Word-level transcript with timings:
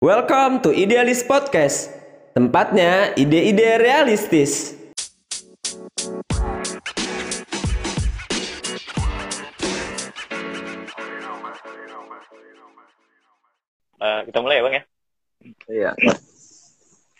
Welcome 0.00 0.64
to 0.64 0.72
Idealis 0.72 1.20
Podcast. 1.28 1.92
Tempatnya 2.32 3.12
ide-ide 3.20 3.76
realistis. 3.76 4.72
Eh, 14.00 14.20
kita 14.24 14.40
mulai 14.40 14.56
ya 14.56 14.62
bang 14.64 14.72
ya. 14.72 14.82
Iya. 15.68 15.90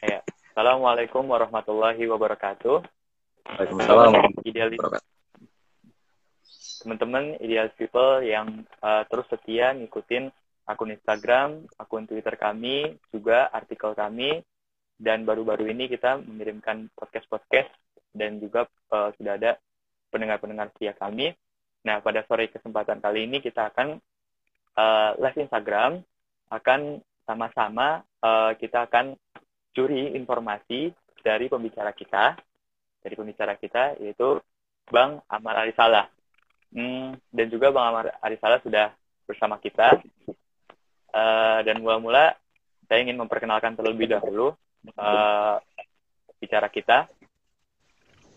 Ya. 0.00 0.20
Assalamualaikum 0.56 1.28
warahmatullahi 1.28 2.00
wabarakatuh. 2.08 2.80
Waalaikumsalam. 3.44 4.40
Idealis 4.48 4.80
teman-teman 6.80 7.36
idealis 7.44 7.76
people 7.76 8.24
yang 8.24 8.64
eh, 8.64 9.02
terus 9.12 9.28
setia 9.28 9.76
ngikutin 9.76 10.32
akun 10.71 10.95
Instagram, 10.95 11.66
akun 11.75 12.07
Twitter 12.07 12.38
kami, 12.38 12.95
juga 13.11 13.51
artikel 13.51 13.92
kami, 13.98 14.38
dan 15.01 15.27
baru-baru 15.27 15.66
ini 15.73 15.91
kita 15.91 16.23
mengirimkan 16.23 16.87
podcast-podcast 16.95 17.73
dan 18.15 18.38
juga 18.38 18.70
eh, 18.95 19.11
sudah 19.19 19.34
ada 19.34 19.59
pendengar-pendengar 20.14 20.70
setia 20.75 20.95
kami. 20.95 21.34
Nah, 21.80 22.05
pada 22.05 22.23
sore 22.28 22.52
kesempatan 22.52 23.01
kali 23.01 23.27
ini 23.27 23.42
kita 23.42 23.75
akan 23.75 23.98
eh, 24.77 25.11
live 25.19 25.38
Instagram, 25.42 25.98
akan 26.52 27.02
sama-sama 27.27 28.06
eh, 28.23 28.52
kita 28.61 28.87
akan 28.87 29.19
curi 29.75 30.14
informasi 30.14 30.92
dari 31.23 31.47
pembicara 31.48 31.91
kita, 31.97 32.37
dari 33.00 33.14
pembicara 33.16 33.56
kita 33.56 33.97
yaitu 33.98 34.39
Bang 34.91 35.23
Amar 35.30 35.64
Arisalah. 35.64 36.11
Hmm, 36.70 37.19
dan 37.34 37.47
juga 37.50 37.75
Bang 37.75 37.95
Amar 37.95 38.06
Arisalah 38.23 38.61
sudah 38.62 38.92
bersama 39.25 39.56
kita. 39.62 40.02
Eh, 41.10 41.60
dan 41.66 41.82
mula-mula 41.82 42.38
saya 42.87 43.02
ingin 43.02 43.19
memperkenalkan 43.19 43.74
terlebih 43.74 44.06
dahulu 44.06 44.55
eh, 44.86 45.56
bicara 46.39 46.70
kita, 46.70 47.11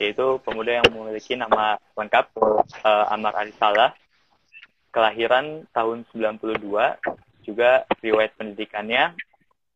yaitu 0.02 0.41
pemuda 0.41 0.81
yang 0.81 0.88
memiliki 0.89 1.38
nama 1.38 1.77
lengkap 1.94 2.33
eh, 2.81 3.05
Amar 3.13 3.38
Arisalah, 3.38 3.94
kelahiran 4.89 5.69
tahun 5.69 6.05
92, 6.13 7.45
juga 7.45 7.85
riwayat 8.01 8.33
pendidikannya 8.38 9.13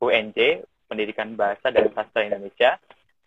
UNJ, 0.02 0.66
Pendidikan 0.88 1.36
Bahasa 1.36 1.68
dan 1.70 1.90
Sastra 1.92 2.24
Indonesia, 2.26 2.80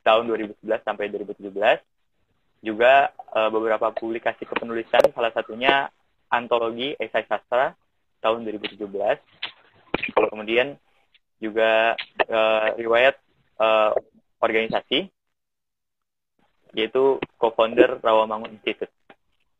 tahun 0.02 0.26
2011 0.32 0.86
sampai 0.86 1.12
2017. 1.14 2.66
Juga 2.66 3.10
eh, 3.10 3.50
beberapa 3.54 3.94
publikasi 3.94 4.46
kepenulisan, 4.46 5.14
salah 5.14 5.30
satunya 5.30 5.88
antologi 6.30 6.94
esai 6.98 7.26
sastra 7.26 7.74
tahun 8.22 8.46
2017. 8.46 8.86
Kemudian 10.28 10.76
juga 11.40 11.96
eh, 12.28 12.68
riwayat 12.76 13.16
eh, 13.56 13.90
organisasi, 14.40 15.08
yaitu 16.76 17.16
co-founder 17.40 17.98
Rawamangun 18.02 18.60
Institute. 18.60 18.92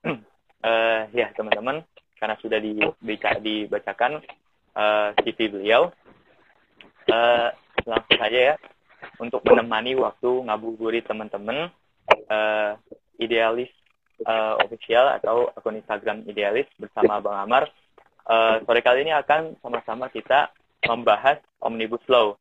Eh, 0.61 1.08
ya 1.16 1.33
teman-teman, 1.33 1.81
karena 2.20 2.36
sudah 2.36 2.61
dibaca, 2.61 3.41
dibacakan 3.41 4.20
eh, 4.77 5.08
CV 5.25 5.56
beliau, 5.56 5.88
eh, 7.08 7.48
langsung 7.88 8.19
saja 8.20 8.38
ya 8.53 8.55
untuk 9.16 9.41
menemani 9.48 9.97
waktu 9.97 10.28
ngabuburit 10.48 11.08
teman-teman 11.08 11.72
eh, 12.28 12.72
idealis 13.20 13.72
eh, 14.25 14.55
official 14.61 15.16
atau 15.16 15.48
akun 15.53 15.81
Instagram 15.81 16.25
idealis 16.28 16.69
bersama 16.77 17.20
Bang 17.20 17.41
Amar. 17.41 17.72
Eh, 18.26 18.56
sore 18.66 18.80
kali 18.84 19.08
ini 19.08 19.12
akan 19.16 19.56
sama-sama 19.64 20.12
kita 20.12 20.52
membahas 20.84 21.40
omnibus 21.64 22.02
law. 22.06 22.36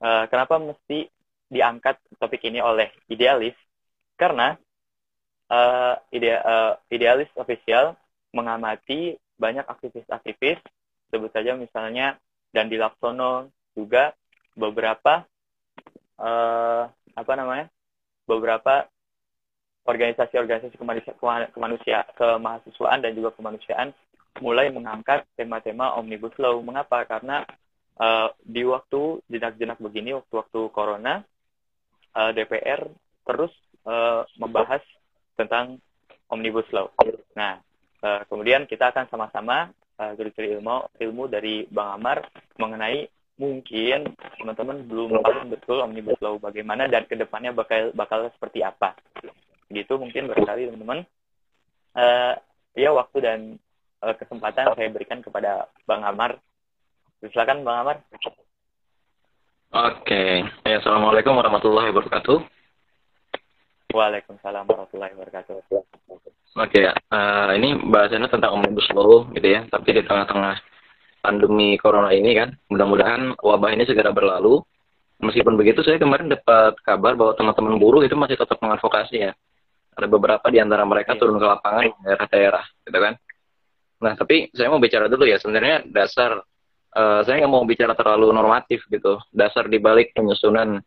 Eh, 0.00 0.24
kenapa 0.32 0.56
mesti 0.56 1.08
diangkat 1.48 2.00
topik 2.16 2.44
ini 2.48 2.60
oleh 2.64 2.88
idealis? 3.12 3.56
Karena 4.16 4.56
eh, 5.48 5.94
ide, 6.16 6.32
eh, 6.32 6.72
idealis 6.92 7.30
official 7.36 7.96
mengamati 8.32 9.16
banyak 9.38 9.64
aktivis-aktivis, 9.64 10.60
sebut 11.08 11.30
saja 11.32 11.54
misalnya 11.56 12.18
Dandi 12.52 12.76
Laksono 12.76 13.48
juga 13.72 14.12
beberapa 14.58 15.24
eh, 16.18 16.84
apa 17.18 17.32
namanya 17.34 17.66
beberapa 18.28 18.84
organisasi-organisasi 19.88 20.76
kemanusia, 20.76 21.16
kemanusia, 21.54 21.98
kemahasiswaan 22.12 23.00
dan 23.00 23.16
juga 23.16 23.32
kemanusiaan 23.32 23.96
mulai 24.40 24.70
mengangkat 24.72 25.26
tema-tema 25.34 25.96
omnibus 25.96 26.34
law. 26.38 26.58
Mengapa? 26.60 27.04
Karena 27.04 27.44
eh, 27.98 28.28
di 28.42 28.62
waktu 28.64 29.22
jenak-jenak 29.28 29.78
begini, 29.78 30.16
waktu-waktu 30.16 30.60
corona, 30.74 31.22
eh, 32.16 32.30
DPR 32.34 32.88
terus 33.28 33.52
eh, 33.86 34.22
membahas 34.40 34.82
tentang 35.38 35.78
omnibus 36.28 36.66
law. 36.74 36.90
Nah, 37.36 37.60
eh, 38.02 38.20
kemudian 38.26 38.66
kita 38.66 38.90
akan 38.94 39.06
sama-sama 39.08 39.70
curi-curi 39.98 40.54
ilmu 40.54 40.94
ilmu 40.94 41.26
dari 41.26 41.66
Bang 41.66 41.98
Amar 41.98 42.22
mengenai 42.54 43.10
mungkin 43.38 44.14
teman-teman 44.38 44.86
belum 44.86 45.22
tahu 45.22 45.38
betul 45.50 45.78
omnibus 45.82 46.18
law 46.18 46.38
bagaimana 46.42 46.90
dan 46.90 47.06
ke 47.06 47.14
depannya 47.14 47.54
bakal 47.54 47.94
bakal 47.94 48.30
seperti 48.34 48.66
apa. 48.66 48.98
Gitu 49.70 49.94
mungkin 49.98 50.30
barangkali 50.30 50.70
teman-teman. 50.70 51.02
Eh, 51.98 52.34
ya 52.78 52.90
waktu 52.94 53.18
dan 53.22 53.40
eh, 54.02 54.14
kesempatan 54.14 54.74
saya 54.74 54.88
berikan 54.90 55.20
kepada 55.22 55.66
Bang 55.84 56.06
Amar. 56.06 56.38
Silakan 57.22 57.66
Bang 57.66 57.82
Amar. 57.82 57.96
Oke. 59.68 60.46
Ya, 60.64 60.76
Assalamualaikum 60.80 61.34
warahmatullahi 61.34 61.90
wabarakatuh. 61.92 62.38
Waalaikumsalam 63.92 64.64
warahmatullahi 64.68 65.12
wabarakatuh. 65.16 65.54
Oke, 66.58 66.82
eh, 66.90 67.48
ini 67.58 67.76
bahasannya 67.88 68.28
tentang 68.30 68.58
omnibus 68.58 68.88
law 68.94 69.28
gitu 69.34 69.48
ya. 69.48 69.66
Tapi 69.68 69.88
di 69.94 70.02
tengah-tengah 70.04 70.56
pandemi 71.20 71.76
corona 71.76 72.14
ini 72.14 72.32
kan, 72.38 72.54
mudah-mudahan 72.72 73.36
wabah 73.42 73.70
ini 73.74 73.84
segera 73.84 74.14
berlalu. 74.14 74.62
Meskipun 75.18 75.58
begitu, 75.58 75.82
saya 75.82 75.98
kemarin 75.98 76.30
dapat 76.30 76.78
kabar 76.86 77.18
bahwa 77.18 77.34
teman-teman 77.34 77.74
buruh 77.82 78.06
itu 78.06 78.14
masih 78.14 78.38
tetap 78.38 78.54
mengadvokasi 78.62 79.26
ya. 79.26 79.32
Ada 79.98 80.06
beberapa 80.06 80.46
di 80.46 80.62
antara 80.62 80.86
mereka 80.86 81.18
Iya. 81.18 81.20
turun 81.26 81.42
ke 81.42 81.46
lapangan 81.46 81.90
daerah-daerah, 82.06 82.64
gitu 82.86 82.98
kan. 83.02 83.14
Nah, 83.98 84.14
tapi 84.14 84.50
saya 84.54 84.70
mau 84.70 84.78
bicara 84.78 85.10
dulu 85.10 85.26
ya. 85.26 85.38
Sebenarnya 85.42 85.84
dasar 85.90 86.42
eh, 86.94 87.20
saya 87.26 87.34
nggak 87.44 87.52
mau 87.52 87.64
bicara 87.66 87.92
terlalu 87.98 88.30
normatif 88.30 88.86
gitu. 88.88 89.18
Dasar 89.30 89.66
dibalik 89.66 90.14
penyusunan 90.14 90.78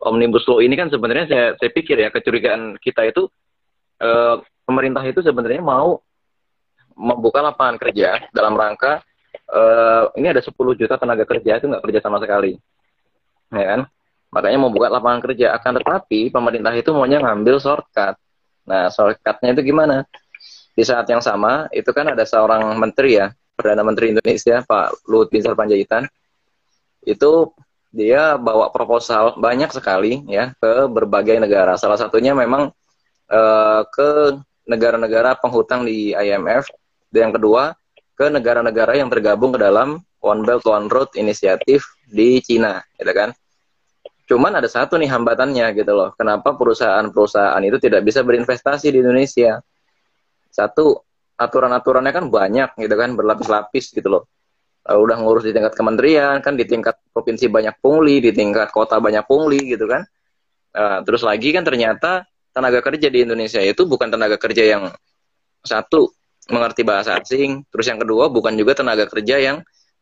omnibus 0.00 0.48
law 0.48 0.64
ini 0.64 0.74
kan 0.80 0.88
sebenarnya 0.88 1.26
saya, 1.28 1.46
saya 1.60 1.70
pikir 1.76 2.00
ya 2.00 2.08
kecurigaan 2.08 2.78
kita 2.80 3.10
itu 3.10 3.28
eh, 4.00 4.36
pemerintah 4.64 5.02
itu 5.04 5.20
sebenarnya 5.20 5.60
mau 5.60 6.00
membuka 6.96 7.40
lapangan 7.40 7.80
kerja 7.80 8.28
dalam 8.32 8.56
rangka 8.56 9.00
eh, 9.32 10.04
ini 10.20 10.26
ada 10.30 10.40
10 10.40 10.54
juta 10.78 10.94
tenaga 10.96 11.24
kerja 11.26 11.58
itu 11.60 11.66
nggak 11.68 11.84
kerja 11.84 12.00
sama 12.02 12.18
sekali, 12.22 12.54
ya 13.50 13.66
kan? 13.76 13.80
Makanya 14.30 14.58
mau 14.62 14.70
buka 14.70 14.86
lapangan 14.86 15.20
kerja. 15.26 15.58
Akan 15.58 15.74
tetapi 15.74 16.30
pemerintah 16.30 16.70
itu 16.74 16.94
maunya 16.94 17.18
ngambil 17.18 17.58
shortcut. 17.58 18.14
Nah, 18.66 18.86
shortcutnya 18.94 19.58
itu 19.58 19.74
gimana? 19.74 20.06
Di 20.74 20.86
saat 20.86 21.06
yang 21.10 21.20
sama 21.20 21.66
itu 21.74 21.90
kan 21.90 22.14
ada 22.14 22.24
seorang 22.24 22.62
menteri 22.78 23.18
ya, 23.18 23.34
perdana 23.58 23.84
menteri 23.84 24.16
Indonesia 24.16 24.64
Pak 24.64 25.04
Luhut 25.10 25.28
Binsar 25.28 25.52
Panjaitan 25.52 26.08
itu 27.04 27.52
dia 27.90 28.38
bawa 28.38 28.70
proposal 28.70 29.34
banyak 29.36 29.68
sekali 29.74 30.22
ya 30.30 30.54
ke 30.56 30.86
berbagai 30.86 31.42
negara. 31.42 31.74
Salah 31.74 31.98
satunya 31.98 32.32
memang 32.32 32.70
eh, 33.28 33.82
ke 33.90 34.38
negara-negara 34.70 35.34
penghutang 35.42 35.82
di 35.82 36.14
IMF. 36.14 36.70
Dan 37.10 37.30
yang 37.30 37.34
kedua 37.34 37.74
ke 38.14 38.30
negara-negara 38.30 38.94
yang 38.94 39.10
tergabung 39.10 39.50
ke 39.50 39.58
dalam 39.58 39.98
One 40.22 40.46
Belt 40.46 40.62
One 40.68 40.86
Road 40.86 41.10
inisiatif 41.16 41.82
di 42.06 42.38
Cina, 42.44 42.78
gitu 43.00 43.10
kan? 43.10 43.34
Cuman 44.30 44.54
ada 44.54 44.70
satu 44.70 44.94
nih 44.94 45.10
hambatannya 45.10 45.74
gitu 45.74 45.90
loh. 45.90 46.14
Kenapa 46.14 46.54
perusahaan-perusahaan 46.54 47.58
itu 47.66 47.82
tidak 47.82 48.06
bisa 48.06 48.22
berinvestasi 48.22 48.94
di 48.94 49.02
Indonesia? 49.02 49.58
Satu, 50.50 50.98
aturan-aturannya 51.38 52.12
kan 52.12 52.24
banyak 52.28 52.76
gitu 52.76 52.94
kan, 52.94 53.16
berlapis-lapis 53.16 53.94
gitu 53.94 54.08
loh. 54.10 54.22
Eh, 54.88 54.96
udah 54.96 55.16
ngurus 55.20 55.44
di 55.44 55.52
tingkat 55.52 55.76
kementerian 55.76 56.40
kan 56.40 56.56
di 56.56 56.64
tingkat 56.64 56.96
provinsi 57.12 57.52
banyak 57.52 57.78
pungli 57.84 58.18
di 58.24 58.32
tingkat 58.32 58.72
kota 58.72 58.96
banyak 58.96 59.24
pungli 59.28 59.60
gitu 59.76 59.84
kan. 59.84 60.02
Eh, 60.72 60.98
terus 61.04 61.20
lagi 61.20 61.52
kan 61.52 61.62
ternyata 61.62 62.24
tenaga 62.50 62.80
kerja 62.80 63.08
di 63.12 63.22
Indonesia 63.22 63.60
itu 63.60 63.84
bukan 63.84 64.08
tenaga 64.10 64.40
kerja 64.40 64.64
yang 64.66 64.84
satu 65.62 66.10
mengerti 66.48 66.82
bahasa 66.82 67.20
asing. 67.20 67.62
Terus 67.68 67.86
yang 67.92 68.00
kedua 68.00 68.32
bukan 68.32 68.56
juga 68.56 68.72
tenaga 68.80 69.04
kerja 69.06 69.36
yang 69.38 69.56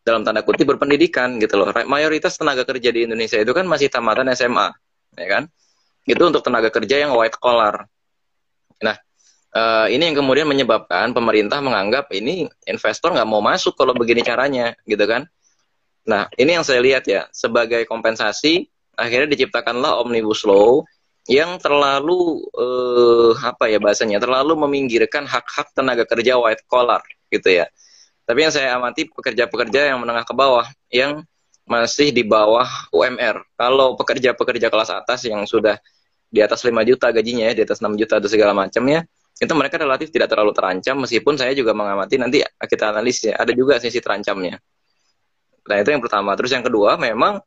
dalam 0.07 0.23
tanda 0.23 0.41
kutip 0.47 0.65
berpendidikan 0.71 1.37
gitu 1.43 1.59
loh. 1.59 1.69
Mayoritas 1.85 2.39
tenaga 2.39 2.63
kerja 2.65 2.89
di 2.95 3.05
Indonesia 3.05 3.37
itu 3.37 3.53
kan 3.53 3.67
masih 3.67 3.91
tamatan 3.91 4.31
SMA 4.33 4.71
ya 5.19 5.27
kan? 5.27 5.43
Itu 6.07 6.23
untuk 6.31 6.41
tenaga 6.47 6.71
kerja 6.73 7.03
yang 7.05 7.13
white 7.13 7.37
collar 7.37 7.85
eh, 9.55 9.87
ini 9.95 10.03
yang 10.13 10.17
kemudian 10.21 10.49
menyebabkan 10.49 11.13
pemerintah 11.17 11.63
menganggap 11.63 12.11
ini 12.13 12.49
investor 12.69 13.15
nggak 13.15 13.29
mau 13.29 13.41
masuk 13.41 13.77
kalau 13.79 13.97
begini 13.97 14.21
caranya 14.25 14.75
gitu 14.85 15.05
kan 15.09 15.29
Nah, 16.09 16.25
ini 16.41 16.57
yang 16.57 16.65
saya 16.65 16.81
lihat 16.81 17.05
ya, 17.05 17.29
sebagai 17.37 17.85
kompensasi 17.85 18.65
akhirnya 18.97 19.29
diciptakanlah 19.37 20.01
omnibus 20.01 20.43
law 20.49 20.81
yang 21.29 21.61
terlalu 21.61 22.41
eh, 22.57 23.33
apa 23.45 23.69
ya 23.69 23.77
bahasanya, 23.77 24.17
terlalu 24.17 24.57
meminggirkan 24.65 25.29
hak-hak 25.29 25.69
tenaga 25.77 26.09
kerja 26.09 26.41
white 26.41 26.65
collar 26.65 27.05
gitu 27.29 27.61
ya. 27.61 27.69
Tapi 28.25 28.49
yang 28.49 28.53
saya 28.53 28.73
amati 28.81 29.05
pekerja-pekerja 29.13 29.93
yang 29.93 30.01
menengah 30.01 30.25
ke 30.25 30.33
bawah 30.33 30.65
yang 30.89 31.21
masih 31.69 32.09
di 32.17 32.25
bawah 32.25 32.65
UMR. 32.89 33.45
Kalau 33.61 33.93
pekerja-pekerja 34.01 34.73
kelas 34.73 34.89
atas 34.89 35.29
yang 35.29 35.45
sudah 35.45 35.77
di 36.33 36.41
atas 36.41 36.65
5 36.65 36.73
juta 36.89 37.13
gajinya 37.13 37.53
ya, 37.53 37.55
di 37.61 37.63
atas 37.69 37.85
6 37.85 37.93
juta 38.01 38.17
atau 38.17 38.29
segala 38.33 38.57
macamnya, 38.57 39.05
itu 39.39 39.53
mereka 39.55 39.79
relatif 39.79 40.11
tidak 40.11 40.35
terlalu 40.35 40.51
terancam 40.51 40.99
meskipun 40.99 41.39
saya 41.39 41.55
juga 41.55 41.71
mengamati 41.71 42.19
nanti 42.19 42.43
kita 42.43 42.91
analis 42.91 43.23
ya, 43.23 43.39
ada 43.39 43.55
juga 43.55 43.79
sisi 43.79 44.03
terancamnya. 44.03 44.59
Nah, 45.69 45.77
itu 45.79 45.89
yang 45.95 46.03
pertama. 46.03 46.33
Terus 46.35 46.51
yang 46.57 46.65
kedua, 46.65 46.97
memang 46.97 47.39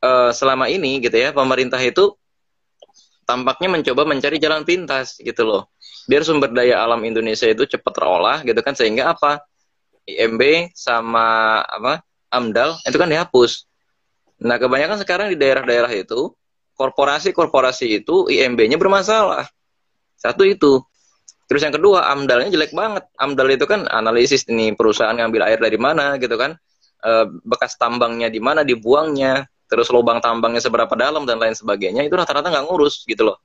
uh, 0.00 0.30
selama 0.30 0.70
ini 0.70 1.02
gitu 1.02 1.18
ya, 1.18 1.34
pemerintah 1.34 1.82
itu 1.82 2.14
tampaknya 3.26 3.68
mencoba 3.68 4.02
mencari 4.06 4.38
jalan 4.38 4.62
pintas 4.62 5.18
gitu 5.18 5.42
loh. 5.44 5.68
Biar 6.06 6.22
sumber 6.22 6.52
daya 6.52 6.80
alam 6.80 7.00
Indonesia 7.02 7.48
itu 7.48 7.64
cepat 7.66 7.92
terolah 7.92 8.38
gitu 8.46 8.60
kan 8.62 8.72
sehingga 8.72 9.12
apa? 9.12 9.42
IMB 10.04 10.72
sama 10.76 11.60
apa? 11.64 12.04
AMDAL 12.28 12.80
itu 12.84 12.96
kan 12.96 13.08
dihapus. 13.08 13.64
Nah, 14.44 14.60
kebanyakan 14.60 15.00
sekarang 15.00 15.26
di 15.32 15.38
daerah-daerah 15.38 15.90
itu 15.96 16.34
korporasi-korporasi 16.74 18.02
itu 18.02 18.26
IMB-nya 18.28 18.76
bermasalah. 18.76 19.46
Satu 20.18 20.44
itu. 20.44 20.82
Terus 21.44 21.60
yang 21.60 21.74
kedua, 21.76 22.08
AMDAL-nya 22.12 22.50
jelek 22.52 22.72
banget. 22.72 23.04
AMDAL 23.20 23.48
itu 23.52 23.66
kan 23.68 23.84
analisis 23.92 24.48
ini 24.48 24.72
perusahaan 24.72 25.12
ngambil 25.12 25.44
air 25.44 25.60
dari 25.60 25.76
mana 25.76 26.16
gitu 26.16 26.40
kan 26.40 26.56
Eh, 27.04 27.26
bekas 27.44 27.76
tambangnya 27.76 28.32
di 28.32 28.40
mana 28.40 28.64
dibuangnya, 28.64 29.44
terus 29.68 29.92
lubang 29.92 30.24
tambangnya 30.24 30.64
seberapa 30.64 30.88
dalam 30.96 31.28
dan 31.28 31.36
lain 31.36 31.52
sebagainya 31.52 32.00
itu 32.00 32.16
rata-rata 32.16 32.48
nggak 32.48 32.64
ngurus 32.64 33.04
gitu 33.04 33.28
loh. 33.28 33.36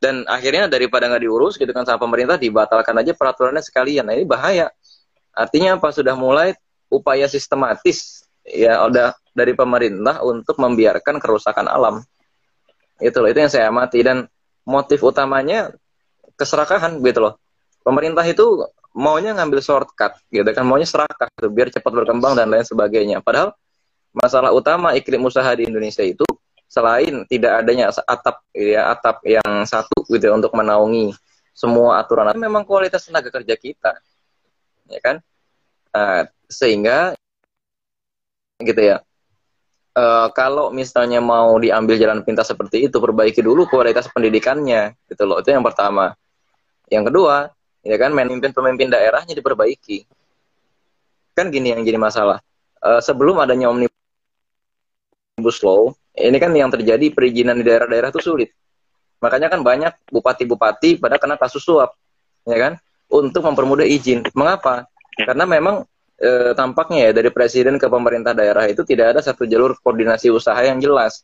Dan 0.00 0.24
akhirnya 0.24 0.64
daripada 0.64 1.04
nggak 1.12 1.20
diurus 1.20 1.60
gitu 1.60 1.68
kan 1.76 1.84
sama 1.84 2.00
pemerintah 2.00 2.40
dibatalkan 2.40 2.96
aja 2.96 3.12
peraturannya 3.12 3.60
sekalian. 3.60 4.08
Nah 4.08 4.16
ini 4.16 4.24
bahaya. 4.24 4.72
Artinya 5.36 5.76
apa 5.76 5.92
sudah 5.92 6.16
mulai 6.16 6.56
upaya 6.88 7.28
sistematis 7.28 8.24
ya 8.48 8.80
udah 8.88 9.12
dari 9.36 9.52
pemerintah 9.52 10.24
untuk 10.24 10.56
membiarkan 10.56 11.20
kerusakan 11.20 11.68
alam. 11.68 12.00
Itu 12.96 13.20
loh 13.20 13.28
itu 13.28 13.44
yang 13.44 13.52
saya 13.52 13.68
amati 13.68 14.00
dan 14.00 14.24
motif 14.64 15.04
utamanya 15.04 15.68
keserakahan 16.40 16.96
gitu 17.04 17.20
loh. 17.20 17.34
Pemerintah 17.84 18.24
itu 18.24 18.64
maunya 18.96 19.36
ngambil 19.36 19.60
shortcut 19.60 20.18
gitu 20.32 20.48
kan 20.50 20.64
maunya 20.64 20.88
serakah 20.88 21.28
gitu, 21.36 21.48
biar 21.52 21.68
cepat 21.68 21.92
berkembang 21.92 22.32
dan 22.32 22.48
lain 22.48 22.64
sebagainya. 22.64 23.20
Padahal 23.20 23.52
masalah 24.16 24.50
utama 24.50 24.96
iklim 24.96 25.22
usaha 25.22 25.46
di 25.54 25.68
Indonesia 25.68 26.02
itu 26.02 26.24
selain 26.70 27.26
tidak 27.26 27.66
adanya 27.66 27.90
atap 27.90 28.46
ya 28.54 28.94
atap 28.94 29.22
yang 29.26 29.66
satu 29.66 30.06
gitu 30.06 30.30
ya, 30.30 30.32
untuk 30.34 30.54
menaungi 30.54 31.12
semua 31.54 31.98
aturan 32.00 32.32
memang 32.38 32.62
kualitas 32.64 33.04
tenaga 33.04 33.28
kerja 33.28 33.54
kita 33.58 33.92
ya 34.90 35.00
kan? 35.02 35.16
Uh, 35.90 36.22
sehingga 36.46 37.18
gitu 38.62 38.78
ya 38.78 39.02
uh, 39.98 40.28
kalau 40.30 40.70
misalnya 40.70 41.18
mau 41.18 41.58
diambil 41.58 41.98
jalan 41.98 42.22
pintas 42.22 42.46
seperti 42.46 42.86
itu 42.86 43.02
perbaiki 43.02 43.42
dulu 43.42 43.66
kualitas 43.66 44.06
pendidikannya 44.10 44.94
gitu 45.10 45.22
loh. 45.26 45.42
Itu 45.42 45.50
yang 45.50 45.66
pertama 45.66 46.14
yang 46.90 47.06
kedua 47.06 47.48
ya 47.80 47.96
kan 47.96 48.12
pemimpin-pemimpin 48.12 48.92
daerahnya 48.92 49.32
diperbaiki. 49.32 50.04
Kan 51.32 51.48
gini 51.48 51.72
yang 51.72 51.86
jadi 51.86 51.96
masalah. 51.96 52.42
Uh, 52.80 53.00
sebelum 53.00 53.36
adanya 53.38 53.68
omnibus 53.70 53.92
law 55.60 55.92
ini 56.16 56.36
kan 56.40 56.50
yang 56.52 56.72
terjadi 56.72 57.12
perizinan 57.14 57.56
di 57.60 57.64
daerah-daerah 57.64 58.10
itu 58.10 58.20
sulit. 58.20 58.50
Makanya 59.20 59.52
kan 59.52 59.60
banyak 59.60 59.92
bupati-bupati 60.10 60.98
pada 60.98 61.20
kena 61.20 61.36
kasus 61.36 61.62
suap 61.62 61.92
ya 62.48 62.56
kan 62.56 62.72
untuk 63.12 63.44
mempermudah 63.44 63.84
izin. 63.84 64.24
Mengapa? 64.32 64.88
Karena 65.12 65.44
memang 65.44 65.84
e, 66.16 66.56
tampaknya 66.56 67.08
ya 67.08 67.10
dari 67.12 67.28
presiden 67.28 67.76
ke 67.76 67.86
pemerintah 67.86 68.32
daerah 68.32 68.64
itu 68.64 68.80
tidak 68.82 69.16
ada 69.16 69.20
satu 69.20 69.44
jalur 69.44 69.76
koordinasi 69.84 70.32
usaha 70.32 70.56
yang 70.64 70.80
jelas. 70.80 71.20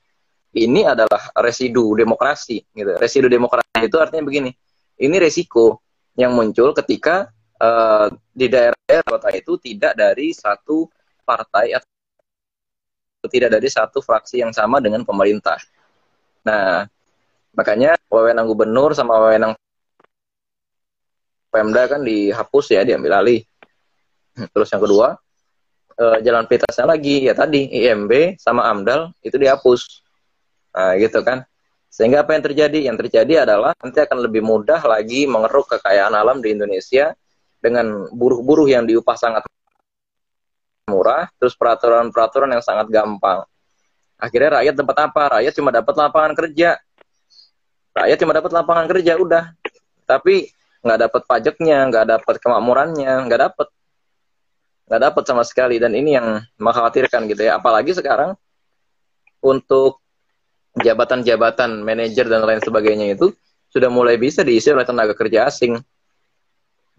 Ini 0.57 0.93
adalah 0.93 1.33
residu 1.41 1.97
demokrasi 1.97 2.65
gitu. 2.77 2.93
Residu 3.01 3.33
demokrasi 3.33 3.89
itu 3.89 3.97
artinya 3.97 4.25
begini 4.25 4.53
ini 4.97 5.17
resiko 5.21 5.81
yang 6.17 6.33
muncul 6.33 6.73
ketika 6.73 7.29
uh, 7.61 8.09
di 8.33 8.49
daerah 8.49 9.03
kota 9.05 9.29
itu 9.33 9.61
tidak 9.61 9.93
dari 9.97 10.33
satu 10.33 10.89
partai 11.25 11.77
atau 11.77 13.29
tidak 13.29 13.51
dari 13.59 13.69
satu 13.69 14.01
fraksi 14.01 14.41
yang 14.41 14.55
sama 14.55 14.81
dengan 14.81 15.05
pemerintah. 15.05 15.59
Nah, 16.47 16.87
makanya 17.53 17.99
wewenang 18.09 18.47
gubernur 18.47 18.95
sama 18.95 19.19
wewenang 19.19 19.53
Pemda 21.51 21.89
kan 21.89 22.05
dihapus 22.05 22.67
ya, 22.77 22.85
diambil 22.85 23.17
alih. 23.17 23.41
Terus 24.53 24.69
yang 24.69 24.83
kedua, 24.85 25.17
uh, 25.97 26.19
jalan 26.21 26.45
pintasnya 26.45 26.85
lagi 26.85 27.25
ya 27.25 27.33
tadi 27.33 27.65
IMB 27.73 28.37
sama 28.37 28.69
AMDAL 28.69 29.17
itu 29.25 29.41
dihapus. 29.41 30.05
Nah, 30.77 30.93
gitu 31.01 31.25
kan. 31.25 31.49
Sehingga 31.97 32.29
apa 32.29 32.37
yang 32.37 32.45
terjadi? 32.45 32.79
Yang 32.93 33.09
terjadi 33.09 33.49
adalah 33.49 33.73
nanti 33.81 34.05
akan 34.05 34.29
lebih 34.29 34.45
mudah 34.45 34.85
lagi 34.85 35.25
mengeruk 35.25 35.65
kekayaan 35.73 36.13
alam 36.13 36.45
di 36.45 36.53
Indonesia 36.53 37.17
dengan 37.57 38.13
buruh-buruh 38.13 38.69
yang 38.69 38.85
diupah 38.85 39.17
sangat 39.17 39.49
murah, 40.93 41.25
terus 41.41 41.57
peraturan-peraturan 41.57 42.53
yang 42.53 42.61
sangat 42.61 42.93
gampang. 42.93 43.49
Akhirnya 44.21 44.61
rakyat 44.61 44.75
dapat 44.77 44.97
apa? 45.09 45.23
Rakyat 45.41 45.53
cuma 45.57 45.73
dapat 45.73 45.95
lapangan 45.97 46.33
kerja. 46.37 46.71
Rakyat 47.97 48.19
cuma 48.21 48.33
dapat 48.37 48.53
lapangan 48.53 48.87
kerja, 48.93 49.13
udah. 49.17 49.45
Tapi 50.05 50.53
nggak 50.85 50.99
dapat 51.09 51.23
pajaknya, 51.25 51.79
nggak 51.89 52.05
dapat 52.13 52.35
kemakmurannya, 52.45 53.13
nggak 53.25 53.41
dapat. 53.41 53.69
Nggak 54.85 55.01
dapat 55.01 55.23
sama 55.25 55.43
sekali. 55.49 55.81
Dan 55.81 55.97
ini 55.97 56.13
yang 56.13 56.45
mengkhawatirkan 56.61 57.25
gitu 57.33 57.41
ya. 57.41 57.57
Apalagi 57.57 57.97
sekarang 57.97 58.37
untuk 59.41 60.06
jabatan-jabatan 60.81 61.81
manajer 61.81 62.29
dan 62.29 62.45
lain 62.45 62.61
sebagainya 62.61 63.17
itu 63.17 63.33
sudah 63.73 63.89
mulai 63.89 64.21
bisa 64.21 64.45
diisi 64.45 64.73
oleh 64.73 64.85
tenaga 64.85 65.17
kerja 65.17 65.49
asing. 65.49 65.81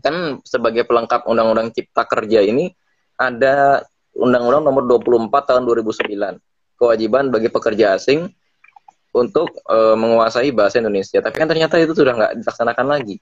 Kan 0.01 0.41
sebagai 0.45 0.85
pelengkap 0.85 1.25
Undang-Undang 1.25 1.73
Cipta 1.73 2.05
Kerja 2.05 2.45
ini 2.45 2.69
ada 3.17 3.81
Undang-Undang 4.13 4.63
Nomor 4.65 4.83
24 4.85 5.29
tahun 5.29 5.63
2009 5.65 6.37
kewajiban 6.77 7.33
bagi 7.33 7.49
pekerja 7.49 7.97
asing 7.97 8.29
untuk 9.09 9.49
e, 9.65 9.77
menguasai 9.97 10.53
bahasa 10.53 10.77
Indonesia. 10.77 11.17
Tapi 11.17 11.33
kan 11.33 11.49
ternyata 11.49 11.81
itu 11.81 11.97
sudah 11.97 12.13
nggak 12.13 12.33
dilaksanakan 12.45 12.85
lagi, 12.85 13.17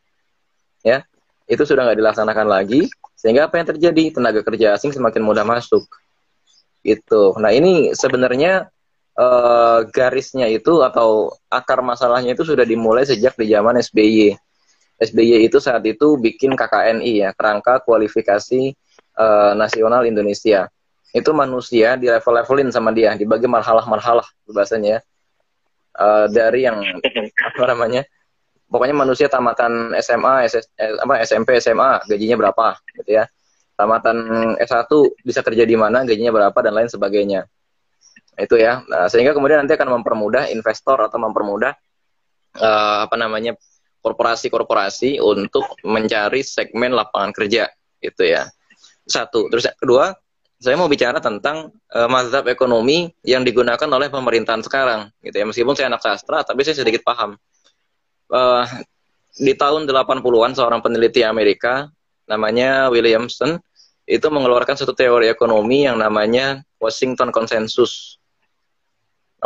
ya 0.84 1.08
itu 1.48 1.64
sudah 1.64 1.88
nggak 1.88 2.00
dilaksanakan 2.04 2.48
lagi 2.50 2.90
sehingga 3.16 3.48
apa 3.48 3.62
yang 3.62 3.68
terjadi 3.72 4.04
tenaga 4.20 4.42
kerja 4.44 4.76
asing 4.76 4.92
semakin 4.92 5.24
mudah 5.24 5.48
masuk. 5.48 5.88
Itu. 6.84 7.34
Nah 7.40 7.56
ini 7.56 7.96
sebenarnya 7.96 8.70
uh, 9.16 9.80
garisnya 9.90 10.48
itu 10.52 10.84
atau 10.84 11.34
akar 11.48 11.80
masalahnya 11.82 12.36
itu 12.36 12.44
sudah 12.44 12.68
dimulai 12.68 13.08
sejak 13.08 13.34
di 13.40 13.52
zaman 13.52 13.80
SBY. 13.80 14.36
SBY 14.96 15.44
itu 15.52 15.60
saat 15.60 15.84
itu 15.84 16.16
bikin 16.16 16.56
KKNI 16.56 17.28
ya, 17.28 17.30
kerangka 17.36 17.84
kualifikasi 17.84 18.76
uh, 19.20 19.52
nasional 19.56 20.08
Indonesia. 20.08 20.72
Itu 21.16 21.32
manusia 21.32 21.96
di 21.96 22.12
level-levelin 22.12 22.72
sama 22.72 22.92
dia, 22.92 23.16
dibagi 23.16 23.48
marhalah-marhalah 23.48 24.28
bahasanya. 24.52 25.04
Uh, 25.96 26.28
dari 26.28 26.68
yang 26.68 26.80
apa 27.56 27.66
namanya? 27.72 28.04
Pokoknya 28.68 28.96
manusia 28.98 29.32
tamatan 29.32 29.96
SMA, 30.04 30.44
SS, 30.52 30.68
apa 30.76 31.24
SMP, 31.24 31.56
SMA, 31.64 32.04
gajinya 32.04 32.36
berapa 32.36 32.76
gitu 33.00 33.16
ya. 33.16 33.24
Tamatan 33.76 34.18
S1 34.60 34.92
bisa 35.24 35.40
kerja 35.44 35.64
di 35.64 35.76
mana, 35.80 36.04
gajinya 36.04 36.32
berapa 36.32 36.56
dan 36.64 36.74
lain 36.76 36.90
sebagainya 36.92 37.48
itu 38.36 38.56
ya. 38.60 38.84
Nah, 38.88 39.08
sehingga 39.08 39.32
kemudian 39.32 39.64
nanti 39.64 39.76
akan 39.76 40.00
mempermudah 40.02 40.52
investor 40.52 41.00
atau 41.00 41.18
mempermudah 41.20 41.72
uh, 42.60 42.98
apa 43.08 43.16
namanya 43.16 43.56
korporasi-korporasi 44.04 45.18
untuk 45.24 45.66
mencari 45.88 46.46
segmen 46.46 46.94
lapangan 46.94 47.32
kerja. 47.34 47.72
Itu 48.04 48.28
ya. 48.28 48.46
Satu. 49.08 49.48
Terus 49.50 49.72
kedua 49.80 50.14
saya 50.56 50.80
mau 50.80 50.88
bicara 50.88 51.20
tentang 51.20 51.74
uh, 51.92 52.10
mazhab 52.10 52.48
ekonomi 52.48 53.12
yang 53.26 53.42
digunakan 53.42 53.88
oleh 53.90 54.12
pemerintahan 54.12 54.62
sekarang. 54.62 55.10
Gitu 55.24 55.36
ya. 55.42 55.46
Meskipun 55.48 55.74
saya 55.74 55.88
anak 55.90 56.04
sastra 56.04 56.44
tapi 56.44 56.62
saya 56.62 56.78
sedikit 56.78 57.02
paham. 57.02 57.40
Uh, 58.30 58.66
di 59.36 59.52
tahun 59.52 59.84
80-an 59.84 60.56
seorang 60.56 60.80
peneliti 60.80 61.22
Amerika 61.22 61.92
namanya 62.26 62.88
Williamson 62.90 63.60
itu 64.06 64.28
mengeluarkan 64.30 64.78
satu 64.78 64.94
teori 64.94 65.28
ekonomi 65.28 65.86
yang 65.86 65.98
namanya 65.98 66.62
Washington 66.78 67.34
Consensus 67.34 68.22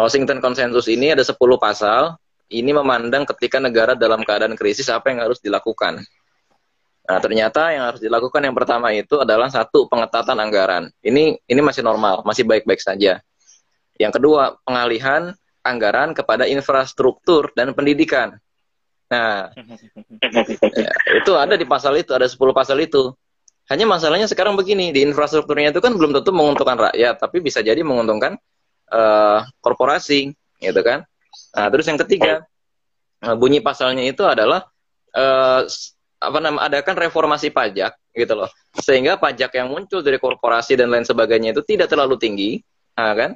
Washington 0.02 0.40
Consensus 0.40 0.88
ini 0.88 1.12
ada 1.12 1.24
10 1.24 1.36
pasal. 1.60 2.16
Ini 2.50 2.74
memandang 2.74 3.30
ketika 3.30 3.62
negara 3.62 3.94
dalam 3.94 4.26
keadaan 4.26 4.58
krisis 4.58 4.90
apa 4.90 5.14
yang 5.14 5.22
harus 5.22 5.38
dilakukan. 5.38 6.02
Nah, 7.06 7.18
ternyata 7.22 7.74
yang 7.74 7.90
harus 7.90 8.02
dilakukan 8.02 8.42
yang 8.42 8.58
pertama 8.58 8.90
itu 8.94 9.22
adalah 9.22 9.50
satu 9.50 9.86
pengetatan 9.86 10.38
anggaran. 10.38 10.90
Ini 11.02 11.38
ini 11.46 11.62
masih 11.62 11.86
normal, 11.86 12.26
masih 12.26 12.46
baik-baik 12.50 12.82
saja. 12.82 13.22
Yang 14.02 14.14
kedua, 14.18 14.58
pengalihan 14.66 15.34
anggaran 15.62 16.18
kepada 16.18 16.50
infrastruktur 16.50 17.54
dan 17.54 17.74
pendidikan. 17.78 18.38
Nah, 19.10 19.50
ya, 20.74 20.92
itu 21.18 21.32
ada 21.34 21.58
di 21.58 21.66
pasal 21.66 21.98
itu, 21.98 22.14
ada 22.14 22.30
10 22.30 22.38
pasal 22.54 22.78
itu. 22.82 23.14
Hanya 23.70 23.86
masalahnya 23.86 24.26
sekarang 24.26 24.58
begini, 24.58 24.90
di 24.90 25.06
infrastrukturnya 25.06 25.74
itu 25.74 25.82
kan 25.82 25.94
belum 25.94 26.14
tentu 26.18 26.34
menguntungkan 26.34 26.90
rakyat, 26.90 27.22
tapi 27.22 27.42
bisa 27.42 27.62
jadi 27.62 27.82
menguntungkan 27.86 28.38
uh, 28.92 29.46
korporasi, 29.62 30.34
gitu 30.60 30.82
kan. 30.84 31.08
Nah, 31.56 31.68
terus 31.74 31.86
yang 31.90 32.00
ketiga, 32.06 32.46
eh, 33.24 33.36
bunyi 33.36 33.64
pasalnya 33.64 34.06
itu 34.06 34.22
adalah 34.28 34.70
uh, 35.16 35.62
apa 36.20 36.38
nama 36.44 36.68
adakan 36.68 36.96
reformasi 37.00 37.50
pajak 37.50 37.96
gitu 38.14 38.34
loh. 38.36 38.52
Sehingga 38.76 39.16
pajak 39.16 39.56
yang 39.56 39.72
muncul 39.72 40.04
dari 40.04 40.20
korporasi 40.20 40.76
dan 40.76 40.92
lain 40.92 41.08
sebagainya 41.08 41.56
itu 41.56 41.64
tidak 41.64 41.88
terlalu 41.90 42.20
tinggi 42.20 42.60
nah, 42.94 43.16
kan. 43.16 43.32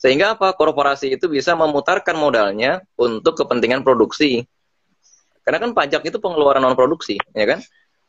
Sehingga 0.00 0.38
apa? 0.38 0.56
Korporasi 0.56 1.12
itu 1.12 1.28
bisa 1.28 1.52
memutarkan 1.52 2.16
modalnya 2.16 2.80
untuk 2.96 3.36
kepentingan 3.36 3.84
produksi. 3.84 4.48
Karena 5.44 5.60
kan 5.60 5.76
pajak 5.76 6.08
itu 6.08 6.16
pengeluaran 6.16 6.64
non 6.64 6.78
produksi 6.78 7.20
ya 7.36 7.44
kan? 7.44 7.60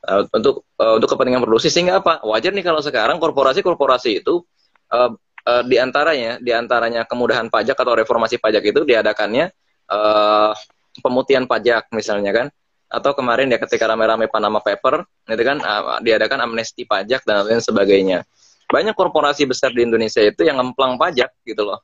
Uh, 0.01 0.23
untuk 0.31 0.63
uh, 0.79 0.95
untuk 0.95 1.11
kepentingan 1.11 1.43
produksi. 1.43 1.67
Sehingga 1.67 1.99
apa? 1.99 2.23
Wajar 2.23 2.55
nih 2.55 2.63
kalau 2.63 2.79
sekarang 2.79 3.19
korporasi-korporasi 3.19 4.23
itu 4.23 4.45
uh, 4.93 5.11
uh, 5.47 5.63
di 5.65 5.77
antaranya 5.77 6.37
di 6.37 6.51
antaranya 6.53 7.05
kemudahan 7.05 7.47
pajak 7.49 7.77
atau 7.77 7.93
reformasi 7.97 8.37
pajak 8.37 8.63
itu 8.65 8.81
diadakannya 8.85 9.49
uh, 9.89 10.51
pemutihan 10.99 11.45
pajak 11.45 11.89
misalnya 11.95 12.31
kan. 12.33 12.47
Atau 12.91 13.15
kemarin 13.15 13.47
ya 13.47 13.55
ketika 13.55 13.87
rame-rame 13.87 14.27
Panama 14.27 14.59
Paper 14.59 15.07
itu 15.31 15.43
kan 15.47 15.63
uh, 15.63 16.03
diadakan 16.03 16.43
amnesti 16.43 16.83
pajak 16.83 17.23
dan 17.23 17.47
lain 17.47 17.63
sebagainya. 17.63 18.27
Banyak 18.67 18.95
korporasi 18.95 19.47
besar 19.47 19.71
di 19.71 19.83
Indonesia 19.83 20.19
itu 20.19 20.43
yang 20.43 20.59
ngemplang 20.59 20.99
pajak 20.99 21.31
gitu 21.47 21.63
loh. 21.63 21.79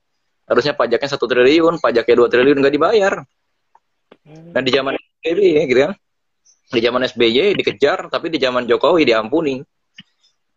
Harusnya 0.48 0.76
pajaknya 0.76 1.10
satu 1.12 1.28
triliun 1.28 1.80
pajaknya 1.80 2.16
dua 2.16 2.28
triliun 2.32 2.60
nggak 2.60 2.76
dibayar. 2.76 3.14
Nah 4.28 4.62
di 4.64 4.72
zaman 4.72 4.96
SBY 4.96 5.68
gitu 5.68 5.80
kan. 5.88 5.94
Di 6.68 6.80
zaman 6.84 7.02
SBY 7.08 7.56
dikejar 7.56 8.12
tapi 8.12 8.28
di 8.28 8.40
zaman 8.40 8.68
Jokowi 8.68 9.08
diampuni 9.08 9.64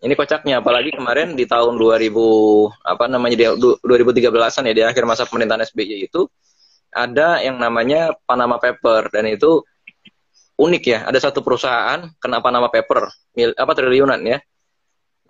ini 0.00 0.14
kocaknya 0.16 0.64
apalagi 0.64 0.97
kemarin 0.97 1.37
di 1.37 1.45
tahun 1.45 1.76
2000 1.76 2.12
apa 2.85 3.04
namanya 3.09 3.37
di 3.37 3.45
2013an 3.85 4.62
ya 4.69 4.75
di 4.75 4.83
akhir 4.85 5.04
masa 5.04 5.28
pemerintahan 5.28 5.64
SBY 5.69 6.09
itu 6.09 6.25
ada 6.90 7.38
yang 7.45 7.61
namanya 7.61 8.16
Panama 8.26 8.59
Paper 8.59 9.12
dan 9.12 9.28
itu 9.30 9.62
unik 10.61 10.83
ya. 10.85 10.99
Ada 11.09 11.30
satu 11.30 11.40
perusahaan 11.40 12.04
kenapa 12.21 12.52
nama 12.52 12.69
paper 12.69 13.09
mil, 13.33 13.57
apa 13.57 13.73
triliunan 13.73 14.21
ya. 14.21 14.38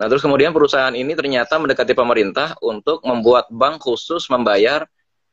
Nah, 0.01 0.05
terus 0.09 0.19
kemudian 0.19 0.51
perusahaan 0.51 0.91
ini 0.91 1.15
ternyata 1.15 1.55
mendekati 1.61 1.95
pemerintah 1.95 2.57
untuk 2.59 3.05
membuat 3.07 3.47
bank 3.53 3.79
khusus 3.85 4.27
membayar 4.27 4.83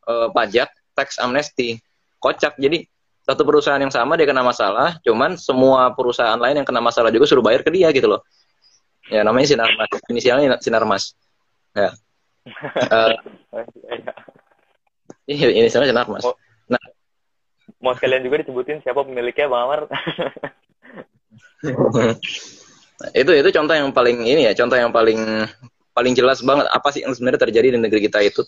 uh, 0.06 0.28
pajak 0.30 0.70
tax 0.94 1.18
amnesty. 1.18 1.80
Kocak. 2.20 2.60
Jadi 2.60 2.84
satu 3.24 3.42
perusahaan 3.44 3.80
yang 3.80 3.92
sama 3.92 4.14
dia 4.14 4.28
kena 4.28 4.44
masalah, 4.44 5.00
cuman 5.02 5.36
semua 5.40 5.92
perusahaan 5.96 6.36
lain 6.36 6.62
yang 6.62 6.68
kena 6.68 6.84
masalah 6.84 7.08
juga 7.08 7.24
suruh 7.28 7.44
bayar 7.44 7.64
ke 7.64 7.72
dia 7.72 7.88
gitu 7.92 8.08
loh. 8.08 8.20
Ya 9.08 9.24
namanya 9.24 9.46
Sinarmas, 9.48 9.90
inisialnya 10.12 10.60
Sinarmas. 10.60 11.16
Ya. 11.72 11.90
Uh, 12.88 13.12
iya, 15.32 15.48
inisialnya 15.52 15.92
Sinarmas. 15.92 16.24
Oh, 16.28 16.36
mau 17.80 17.94
sekalian 17.94 18.24
juga 18.26 18.42
disebutin 18.42 18.82
siapa 18.82 19.04
pemiliknya 19.06 19.48
Bang 19.48 19.62
Amar. 19.68 19.80
itu 23.14 23.30
itu 23.30 23.48
contoh 23.54 23.74
yang 23.74 23.90
paling 23.94 24.18
ini 24.26 24.50
ya, 24.50 24.52
contoh 24.58 24.76
yang 24.76 24.90
paling 24.90 25.46
paling 25.94 26.14
jelas 26.14 26.42
banget 26.42 26.66
apa 26.70 26.88
sih 26.94 27.02
yang 27.02 27.14
sebenarnya 27.14 27.48
terjadi 27.48 27.74
di 27.74 27.78
negeri 27.80 28.00
kita 28.06 28.22
itu. 28.22 28.42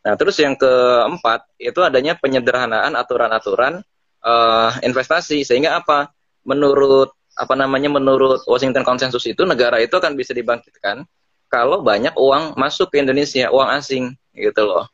Nah, 0.00 0.16
terus 0.16 0.40
yang 0.40 0.56
keempat 0.56 1.44
itu 1.60 1.80
adanya 1.84 2.16
penyederhanaan 2.16 2.96
aturan-aturan 2.96 3.84
uh, 4.24 4.70
investasi 4.80 5.44
sehingga 5.44 5.76
apa? 5.76 6.08
Menurut 6.40 7.12
apa 7.38 7.54
namanya 7.54 7.88
menurut 7.92 8.42
Washington 8.46 8.82
Consensus 8.82 9.24
itu 9.26 9.42
negara 9.46 9.78
itu 9.78 9.94
akan 9.94 10.18
bisa 10.18 10.34
dibangkitkan 10.34 11.06
kalau 11.50 11.82
banyak 11.82 12.14
uang 12.14 12.54
masuk 12.54 12.94
ke 12.94 13.02
Indonesia, 13.02 13.50
uang 13.50 13.68
asing 13.74 14.14
gitu 14.34 14.62
loh. 14.62 14.86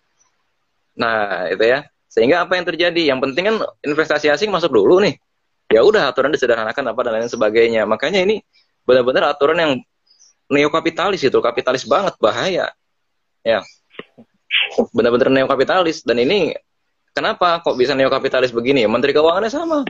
Nah, 0.96 1.52
itu 1.52 1.60
ya. 1.60 1.84
Sehingga 2.08 2.48
apa 2.48 2.56
yang 2.56 2.64
terjadi? 2.64 3.12
Yang 3.12 3.28
penting 3.28 3.44
kan 3.44 3.56
investasi 3.84 4.32
asing 4.32 4.48
masuk 4.48 4.72
dulu 4.72 5.04
nih. 5.04 5.20
Ya 5.68 5.84
udah 5.84 6.08
aturan 6.08 6.32
disederhanakan 6.32 6.96
apa 6.96 7.00
dan 7.04 7.12
lain 7.20 7.28
sebagainya. 7.28 7.84
Makanya 7.84 8.24
ini 8.24 8.40
benar-benar 8.88 9.36
aturan 9.36 9.60
yang 9.60 9.72
neokapitalis 10.48 11.20
itu, 11.20 11.38
kapitalis 11.44 11.84
banget, 11.84 12.16
bahaya. 12.16 12.72
Ya. 13.44 13.60
Benar-benar 14.96 15.28
neokapitalis 15.28 16.00
dan 16.08 16.16
ini 16.24 16.56
kenapa 17.12 17.60
kok 17.60 17.76
bisa 17.76 17.92
neokapitalis 17.92 18.48
begini? 18.48 18.88
Menteri 18.88 19.12
Keuangannya 19.12 19.52
sama. 19.52 19.84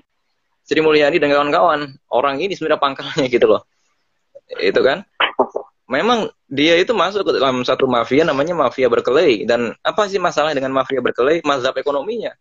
Sri 0.67 0.83
Mulyani 0.83 1.23
dan 1.23 1.31
kawan-kawan. 1.31 1.95
Orang 2.11 2.43
ini 2.43 2.59
sebenarnya 2.59 2.83
pangkalnya 2.83 3.27
gitu 3.31 3.47
loh. 3.47 3.63
Itu 4.59 4.83
kan? 4.83 5.07
Memang 5.87 6.27
dia 6.51 6.75
itu 6.75 6.91
masuk 6.91 7.23
ke 7.23 7.33
dalam 7.39 7.63
satu 7.63 7.87
mafia 7.87 8.27
namanya 8.27 8.59
mafia 8.59 8.91
berkelahi. 8.91 9.47
Dan 9.47 9.73
apa 9.87 10.11
sih 10.11 10.19
masalahnya 10.19 10.59
dengan 10.59 10.75
mafia 10.75 10.99
berkelahi? 10.99 11.47
Mazhab 11.47 11.79
ekonominya. 11.79 12.35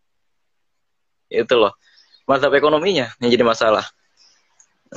Itu 1.29 1.53
loh. 1.53 1.77
Mazhab 2.25 2.49
ekonominya 2.57 3.13
yang 3.21 3.29
jadi 3.29 3.45
masalah. 3.45 3.85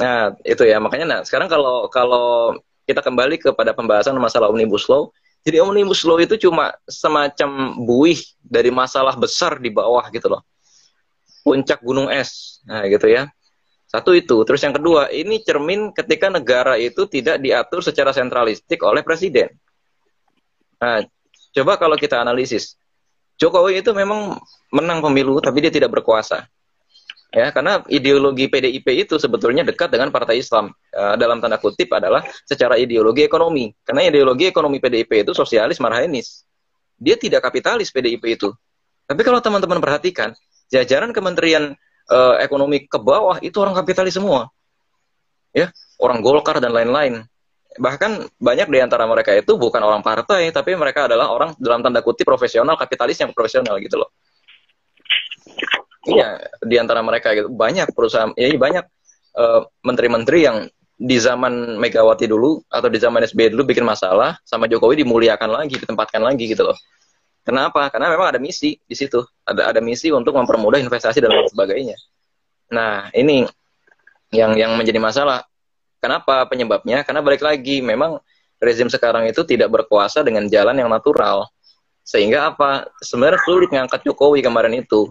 Nah 0.00 0.32
itu 0.48 0.64
ya. 0.64 0.80
Makanya 0.80 1.04
nah 1.04 1.20
sekarang 1.20 1.52
kalau 1.52 1.92
kalau 1.92 2.56
kita 2.88 3.04
kembali 3.04 3.36
kepada 3.36 3.76
pembahasan 3.76 4.16
masalah 4.16 4.48
omnibus 4.48 4.88
law 4.88 5.12
jadi 5.44 5.60
omnibus 5.60 6.00
law 6.08 6.16
itu 6.16 6.40
cuma 6.40 6.72
semacam 6.88 7.76
buih 7.84 8.16
dari 8.40 8.72
masalah 8.72 9.12
besar 9.12 9.60
di 9.60 9.68
bawah 9.68 10.08
gitu 10.08 10.32
loh 10.32 10.40
puncak 11.48 11.80
gunung 11.80 12.12
es 12.12 12.60
nah 12.68 12.84
gitu 12.84 13.08
ya 13.08 13.32
satu 13.88 14.12
itu. 14.12 14.36
Terus 14.44 14.60
yang 14.60 14.76
kedua, 14.76 15.08
ini 15.08 15.40
cermin 15.40 15.96
ketika 15.96 16.28
negara 16.28 16.76
itu 16.76 17.08
tidak 17.08 17.40
diatur 17.40 17.80
secara 17.80 18.12
sentralistik 18.12 18.84
oleh 18.84 19.00
presiden. 19.00 19.48
Nah, 20.76 21.02
coba 21.56 21.80
kalau 21.80 21.96
kita 21.96 22.20
analisis. 22.20 22.76
Jokowi 23.40 23.80
itu 23.80 23.96
memang 23.96 24.36
menang 24.68 25.00
pemilu, 25.00 25.40
tapi 25.40 25.64
dia 25.64 25.72
tidak 25.72 25.88
berkuasa. 25.96 26.44
Ya, 27.28 27.52
karena 27.52 27.84
ideologi 27.92 28.48
PDIP 28.48 29.04
itu 29.04 29.20
sebetulnya 29.20 29.64
dekat 29.64 29.92
dengan 29.92 30.12
Partai 30.12 30.40
Islam. 30.40 30.72
Uh, 30.92 31.16
dalam 31.16 31.40
tanda 31.40 31.56
kutip 31.60 31.88
adalah 31.92 32.24
secara 32.44 32.76
ideologi 32.76 33.24
ekonomi. 33.24 33.72
Karena 33.84 34.04
ideologi 34.04 34.48
ekonomi 34.48 34.80
PDIP 34.80 35.24
itu 35.24 35.32
sosialis 35.32 35.80
marhainis. 35.80 36.44
Dia 36.96 37.16
tidak 37.16 37.44
kapitalis 37.44 37.88
PDIP 37.88 38.36
itu. 38.36 38.52
Tapi 39.08 39.20
kalau 39.24 39.40
teman-teman 39.40 39.80
perhatikan, 39.80 40.36
jajaran 40.68 41.12
Kementerian 41.12 41.76
uh, 42.08 42.36
ekonomi 42.40 42.84
ke 42.88 42.98
bawah 43.00 43.40
itu 43.40 43.56
orang 43.60 43.76
kapitalis 43.76 44.16
semua. 44.16 44.48
Ya, 45.52 45.72
orang 46.00 46.20
Golkar 46.20 46.60
dan 46.60 46.76
lain-lain. 46.76 47.24
Bahkan 47.78 48.40
banyak 48.40 48.68
di 48.68 48.78
antara 48.82 49.08
mereka 49.08 49.32
itu 49.32 49.56
bukan 49.56 49.80
orang 49.80 50.04
partai, 50.04 50.50
tapi 50.52 50.76
mereka 50.76 51.08
adalah 51.08 51.32
orang 51.32 51.54
dalam 51.56 51.80
tanda 51.80 52.04
kutip 52.04 52.26
profesional, 52.26 52.76
kapitalis 52.76 53.16
yang 53.20 53.32
profesional 53.32 53.78
gitu 53.80 53.96
loh. 54.00 54.10
Iya, 56.08 56.40
di 56.64 56.76
antara 56.80 57.04
mereka 57.04 57.36
gitu 57.36 57.52
banyak 57.52 57.92
perusahaan, 57.92 58.32
ya 58.34 58.48
banyak 58.56 58.84
menteri 59.38 59.68
menteri-menteri 59.84 60.38
yang 60.42 60.56
di 60.98 61.16
zaman 61.22 61.78
Megawati 61.78 62.26
dulu 62.26 62.58
atau 62.66 62.90
di 62.90 62.98
zaman 62.98 63.22
SBY 63.22 63.54
dulu 63.54 63.70
bikin 63.70 63.86
masalah 63.86 64.34
sama 64.42 64.66
Jokowi 64.66 65.06
dimuliakan 65.06 65.46
lagi, 65.46 65.78
ditempatkan 65.78 66.18
lagi 66.18 66.50
gitu 66.50 66.66
loh. 66.66 66.74
Kenapa? 67.48 67.88
Karena 67.88 68.12
memang 68.12 68.28
ada 68.28 68.36
misi 68.36 68.76
di 68.76 68.92
situ. 68.92 69.24
Ada 69.48 69.72
ada 69.72 69.80
misi 69.80 70.12
untuk 70.12 70.36
mempermudah 70.36 70.84
investasi 70.84 71.24
dan 71.24 71.32
lain 71.32 71.48
sebagainya. 71.48 71.96
Nah, 72.68 73.08
ini 73.16 73.48
yang 74.36 74.52
yang 74.52 74.76
menjadi 74.76 75.00
masalah. 75.00 75.48
Kenapa 75.96 76.44
penyebabnya? 76.44 77.00
Karena 77.08 77.24
balik 77.24 77.40
lagi, 77.40 77.80
memang 77.80 78.20
rezim 78.60 78.92
sekarang 78.92 79.24
itu 79.32 79.48
tidak 79.48 79.72
berkuasa 79.72 80.20
dengan 80.20 80.44
jalan 80.44 80.76
yang 80.76 80.92
natural. 80.92 81.48
Sehingga 82.04 82.52
apa? 82.52 82.84
Sebenarnya 83.00 83.40
sulit 83.48 83.72
ngangkat 83.72 84.04
Jokowi 84.04 84.44
kemarin 84.44 84.84
itu. 84.84 85.08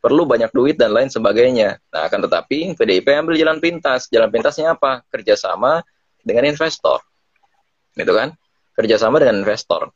Perlu 0.00 0.24
banyak 0.24 0.56
duit 0.56 0.80
dan 0.80 0.88
lain 0.88 1.12
sebagainya. 1.12 1.76
Nah, 1.92 2.08
akan 2.08 2.24
tetapi 2.24 2.80
PDIP 2.80 3.12
ambil 3.12 3.36
jalan 3.36 3.60
pintas. 3.60 4.08
Jalan 4.08 4.32
pintasnya 4.32 4.72
apa? 4.72 5.04
Kerjasama 5.12 5.84
dengan 6.24 6.48
investor. 6.48 7.04
Gitu 7.92 8.12
kan? 8.16 8.32
Kerjasama 8.72 9.20
dengan 9.20 9.44
investor. 9.44 9.92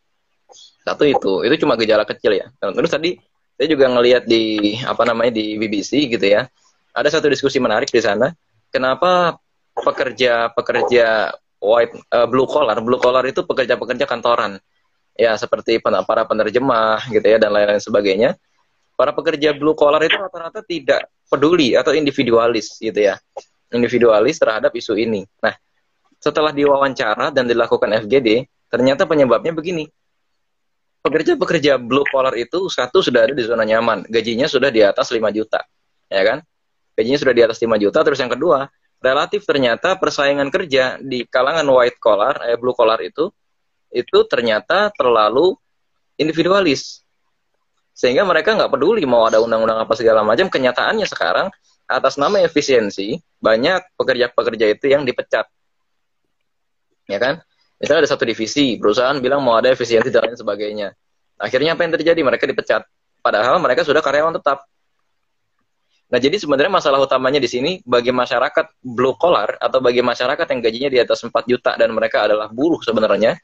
Satu 0.88 1.04
itu, 1.04 1.44
itu 1.44 1.54
cuma 1.60 1.76
gejala 1.76 2.08
kecil 2.08 2.40
ya. 2.40 2.48
Terus 2.56 2.88
tadi 2.88 3.20
saya 3.60 3.68
juga 3.68 3.92
ngelihat 3.92 4.24
di 4.24 4.72
apa 4.80 5.04
namanya 5.04 5.36
di 5.36 5.60
BBC 5.60 6.08
gitu 6.08 6.24
ya. 6.24 6.48
Ada 6.96 7.20
satu 7.20 7.28
diskusi 7.28 7.60
menarik 7.60 7.92
di 7.92 8.00
sana. 8.00 8.32
Kenapa 8.72 9.36
pekerja-pekerja 9.76 11.36
white 11.60 11.94
uh, 12.14 12.24
blue 12.24 12.48
collar, 12.48 12.78
blue 12.80 12.96
collar 12.96 13.22
itu 13.28 13.44
pekerja-pekerja 13.44 14.08
kantoran. 14.08 14.56
Ya, 15.18 15.34
seperti 15.34 15.82
para 15.82 16.22
penerjemah 16.24 17.10
gitu 17.10 17.26
ya 17.26 17.36
dan 17.42 17.50
lain-lain 17.50 17.82
sebagainya. 17.82 18.38
Para 18.94 19.10
pekerja 19.10 19.52
blue 19.52 19.74
collar 19.74 20.00
itu 20.06 20.14
rata-rata 20.14 20.62
tidak 20.62 21.10
peduli 21.28 21.74
atau 21.74 21.92
individualis 21.92 22.80
gitu 22.80 23.12
ya. 23.12 23.20
individualis 23.68 24.40
terhadap 24.40 24.72
isu 24.72 24.96
ini. 24.96 25.28
Nah, 25.44 25.52
setelah 26.16 26.56
diwawancara 26.56 27.28
dan 27.28 27.44
dilakukan 27.44 28.00
FGD, 28.00 28.48
ternyata 28.72 29.04
penyebabnya 29.04 29.52
begini. 29.52 29.84
Pekerja-pekerja 31.08 31.80
blue 31.80 32.04
collar 32.12 32.36
itu 32.36 32.68
satu 32.68 33.00
sudah 33.00 33.24
ada 33.24 33.32
di 33.32 33.40
zona 33.40 33.64
nyaman, 33.64 34.04
gajinya 34.12 34.44
sudah 34.44 34.68
di 34.68 34.84
atas 34.84 35.08
5 35.08 35.32
juta, 35.32 35.64
ya 36.12 36.20
kan? 36.20 36.38
Gajinya 36.92 37.16
sudah 37.16 37.32
di 37.32 37.42
atas 37.48 37.56
5 37.64 37.80
juta. 37.80 38.04
Terus 38.04 38.20
yang 38.20 38.28
kedua, 38.28 38.68
relatif 39.00 39.48
ternyata 39.48 39.96
persaingan 39.96 40.52
kerja 40.52 41.00
di 41.00 41.24
kalangan 41.24 41.64
white 41.64 41.96
collar, 41.96 42.44
eh, 42.44 42.60
blue 42.60 42.76
collar 42.76 43.00
itu, 43.00 43.32
itu 43.88 44.18
ternyata 44.28 44.92
terlalu 44.92 45.56
individualis. 46.20 47.00
Sehingga 47.96 48.28
mereka 48.28 48.52
nggak 48.52 48.68
peduli 48.68 49.02
mau 49.08 49.24
ada 49.24 49.40
undang-undang 49.40 49.80
apa 49.82 49.96
segala 49.96 50.20
macam. 50.20 50.46
Kenyataannya 50.46 51.08
sekarang 51.08 51.48
atas 51.88 52.20
nama 52.20 52.38
efisiensi 52.44 53.16
banyak 53.40 53.96
pekerja-pekerja 53.96 54.76
itu 54.76 54.86
yang 54.92 55.08
dipecat. 55.08 55.48
Ya 57.08 57.16
kan? 57.16 57.40
Misalnya 57.78 58.04
ada 58.04 58.10
satu 58.10 58.26
divisi, 58.26 58.74
perusahaan 58.74 59.14
bilang 59.22 59.38
mau 59.42 59.54
ada 59.54 59.70
efisiensi 59.70 60.10
dan 60.10 60.26
lain 60.26 60.38
sebagainya. 60.38 60.88
Akhirnya 61.38 61.78
apa 61.78 61.86
yang 61.86 61.94
terjadi? 61.94 62.20
Mereka 62.26 62.44
dipecat. 62.50 62.82
Padahal 63.22 63.62
mereka 63.62 63.86
sudah 63.86 64.02
karyawan 64.02 64.34
tetap. 64.34 64.66
Nah, 66.08 66.18
jadi 66.18 66.40
sebenarnya 66.40 66.72
masalah 66.72 66.98
utamanya 67.04 67.36
di 67.36 67.46
sini 67.46 67.70
bagi 67.84 68.10
masyarakat 68.10 68.80
blue 68.80 69.14
collar 69.20 69.60
atau 69.60 69.78
bagi 69.78 70.00
masyarakat 70.00 70.46
yang 70.48 70.60
gajinya 70.64 70.90
di 70.90 70.98
atas 71.04 71.20
4 71.20 71.30
juta 71.44 71.76
dan 71.76 71.92
mereka 71.92 72.24
adalah 72.24 72.48
buruh 72.48 72.80
sebenarnya. 72.80 73.36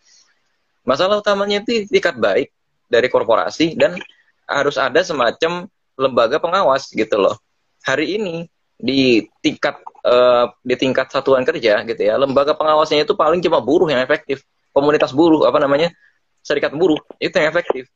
Masalah 0.82 1.20
utamanya 1.20 1.60
itu 1.60 1.84
tiket 1.86 2.16
baik 2.16 2.48
dari 2.88 3.06
korporasi 3.12 3.76
dan 3.76 4.00
harus 4.48 4.80
ada 4.80 5.00
semacam 5.04 5.68
lembaga 5.94 6.40
pengawas 6.40 6.88
gitu 6.90 7.20
loh. 7.20 7.36
Hari 7.84 8.16
ini 8.16 8.48
di 8.78 9.25
tingkat 9.40 9.81
uh, 10.04 10.50
di 10.61 10.75
tingkat 10.75 11.11
satuan 11.11 11.47
kerja 11.47 11.83
gitu 11.87 12.02
ya, 12.02 12.14
lembaga 12.19 12.52
pengawasnya 12.52 13.07
itu 13.07 13.14
paling 13.14 13.40
cuma 13.40 13.62
buruh 13.62 13.88
yang 13.88 14.02
efektif. 14.02 14.43
Komunitas 14.75 15.14
buruh 15.14 15.47
apa 15.47 15.62
namanya? 15.62 15.95
Serikat 16.43 16.75
buruh 16.75 16.99
itu 17.23 17.33
yang 17.35 17.49
efektif. 17.49 17.87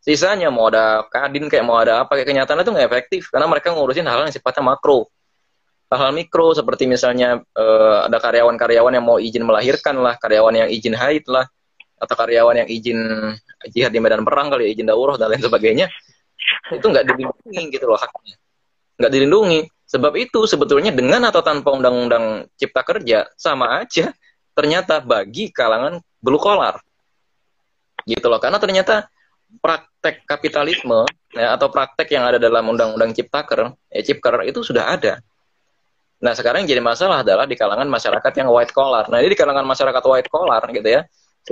Sisanya 0.00 0.48
mau 0.48 0.72
ada 0.72 1.04
kadin 1.12 1.46
kayak 1.52 1.64
mau 1.64 1.76
ada 1.76 2.08
apa 2.08 2.16
kayak 2.16 2.32
kenyataan 2.32 2.64
itu 2.64 2.72
nggak 2.72 2.88
efektif 2.88 3.22
karena 3.28 3.44
mereka 3.44 3.76
ngurusin 3.76 4.08
hal-hal 4.08 4.26
yang 4.26 4.34
sifatnya 4.34 4.64
makro. 4.64 5.12
Hal-hal 5.92 6.14
mikro 6.16 6.54
seperti 6.56 6.86
misalnya 6.88 7.42
uh, 7.58 8.08
ada 8.08 8.16
karyawan-karyawan 8.16 8.94
yang 8.96 9.04
mau 9.04 9.18
izin 9.18 9.42
melahirkan 9.42 9.98
lah, 9.98 10.16
karyawan 10.16 10.54
yang 10.64 10.68
izin 10.70 10.94
haid 10.94 11.26
lah, 11.26 11.44
atau 12.00 12.14
karyawan 12.16 12.64
yang 12.64 12.68
izin 12.70 12.98
jihad 13.68 13.92
di 13.92 14.00
medan 14.00 14.24
perang 14.24 14.48
kali 14.48 14.70
ya, 14.70 14.70
izin 14.72 14.88
daurah 14.88 15.20
dan 15.20 15.28
lain 15.28 15.44
sebagainya 15.44 15.86
itu 16.72 16.86
nggak 16.86 17.04
dilindungi 17.04 17.62
gitu 17.76 17.84
loh 17.84 18.00
haknya 18.00 18.36
nggak 18.96 19.12
dilindungi 19.12 19.60
sebab 19.90 20.14
itu 20.14 20.46
sebetulnya 20.46 20.94
dengan 20.94 21.26
atau 21.26 21.42
tanpa 21.42 21.74
undang-undang 21.74 22.46
cipta 22.54 22.86
kerja 22.86 23.26
sama 23.34 23.82
aja 23.82 24.14
ternyata 24.54 25.02
bagi 25.02 25.50
kalangan 25.50 25.98
blue 26.22 26.38
collar. 26.38 26.78
Gitu 28.06 28.22
loh 28.30 28.38
karena 28.38 28.62
ternyata 28.62 29.10
praktek 29.58 30.22
kapitalisme 30.30 31.02
ya, 31.34 31.58
atau 31.58 31.66
praktek 31.66 32.06
yang 32.14 32.22
ada 32.30 32.38
dalam 32.38 32.70
undang-undang 32.70 33.10
ciptaker 33.10 33.74
ya 33.90 34.00
cipker 34.06 34.46
itu 34.46 34.62
sudah 34.62 34.94
ada. 34.94 35.18
Nah 36.22 36.38
sekarang 36.38 36.62
yang 36.64 36.78
jadi 36.78 36.82
masalah 36.84 37.26
adalah 37.26 37.50
di 37.50 37.58
kalangan 37.58 37.90
masyarakat 37.90 38.32
yang 38.38 38.48
white 38.52 38.70
collar. 38.70 39.10
Nah 39.10 39.18
ini 39.18 39.34
di 39.34 39.38
kalangan 39.38 39.66
masyarakat 39.66 40.02
white 40.06 40.30
collar 40.30 40.62
gitu 40.70 40.86
ya 40.86 41.02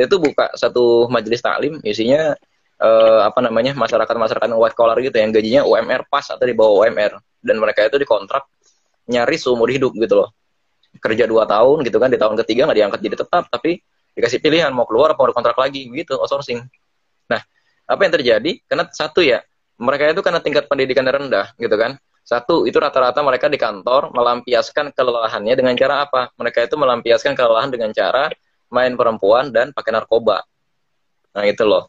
tuh 0.07 0.21
buka 0.21 0.53
satu 0.53 1.09
majelis 1.09 1.41
taklim 1.41 1.81
isinya 1.81 2.37
uh, 2.83 3.21
apa 3.25 3.41
namanya 3.41 3.73
masyarakat 3.73 4.13
masyarakat 4.13 4.49
white 4.55 4.77
collar 4.77 4.99
gitu 5.01 5.17
yang 5.17 5.33
gajinya 5.33 5.63
UMR 5.65 6.05
pas 6.07 6.27
atau 6.29 6.45
di 6.45 6.53
bawah 6.53 6.85
UMR 6.85 7.17
dan 7.43 7.57
mereka 7.59 7.87
itu 7.87 7.97
dikontrak 8.01 8.47
nyaris 9.09 9.45
seumur 9.45 9.69
hidup 9.73 9.95
gitu 9.97 10.25
loh. 10.25 10.31
Kerja 10.99 11.25
dua 11.29 11.45
tahun 11.45 11.85
gitu 11.85 11.97
kan 12.01 12.09
di 12.11 12.19
tahun 12.19 12.35
ketiga 12.45 12.69
nggak 12.69 12.79
diangkat 12.79 13.01
jadi 13.05 13.17
tetap 13.25 13.45
tapi 13.49 13.81
dikasih 14.17 14.43
pilihan 14.43 14.71
mau 14.75 14.89
keluar 14.89 15.15
apa 15.15 15.21
mau 15.23 15.33
kontrak 15.33 15.57
lagi 15.57 15.87
gitu 15.93 16.19
outsourcing. 16.19 16.65
Nah 17.31 17.41
apa 17.89 18.01
yang 18.03 18.13
terjadi? 18.13 18.53
Karena 18.67 18.85
satu 18.91 19.23
ya 19.23 19.41
mereka 19.79 20.11
itu 20.11 20.21
karena 20.21 20.41
tingkat 20.43 20.67
pendidikan 20.67 21.07
rendah 21.07 21.55
gitu 21.57 21.77
kan. 21.79 21.97
Satu 22.29 22.69
itu 22.69 22.77
rata-rata 22.77 23.25
mereka 23.25 23.49
di 23.49 23.57
kantor 23.57 24.13
melampiaskan 24.13 24.93
kelelahannya 24.93 25.55
dengan 25.57 25.73
cara 25.81 26.05
apa? 26.05 26.29
Mereka 26.37 26.69
itu 26.69 26.77
melampiaskan 26.77 27.33
kelelahan 27.33 27.73
dengan 27.73 27.89
cara 27.97 28.29
main 28.69 28.93
perempuan 28.93 29.49
dan 29.49 29.73
pakai 29.73 29.97
narkoba. 29.97 30.45
Nah, 31.33 31.45
itu 31.49 31.65
loh. 31.65 31.89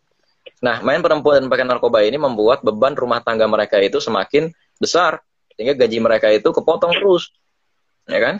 Nah, 0.63 0.80
main 0.80 1.04
perempuan 1.04 1.43
dan 1.43 1.52
pakai 1.52 1.67
narkoba 1.67 2.08
ini 2.08 2.15
membuat 2.15 2.63
beban 2.63 2.95
rumah 2.95 3.19
tangga 3.19 3.52
mereka 3.52 3.84
itu 3.84 4.00
semakin 4.00 4.47
besar 4.80 5.19
sehingga 5.60 5.76
gaji 5.76 6.00
mereka 6.00 6.32
itu 6.32 6.56
kepotong 6.56 6.95
terus. 6.95 7.36
Ya 8.08 8.24
kan? 8.24 8.36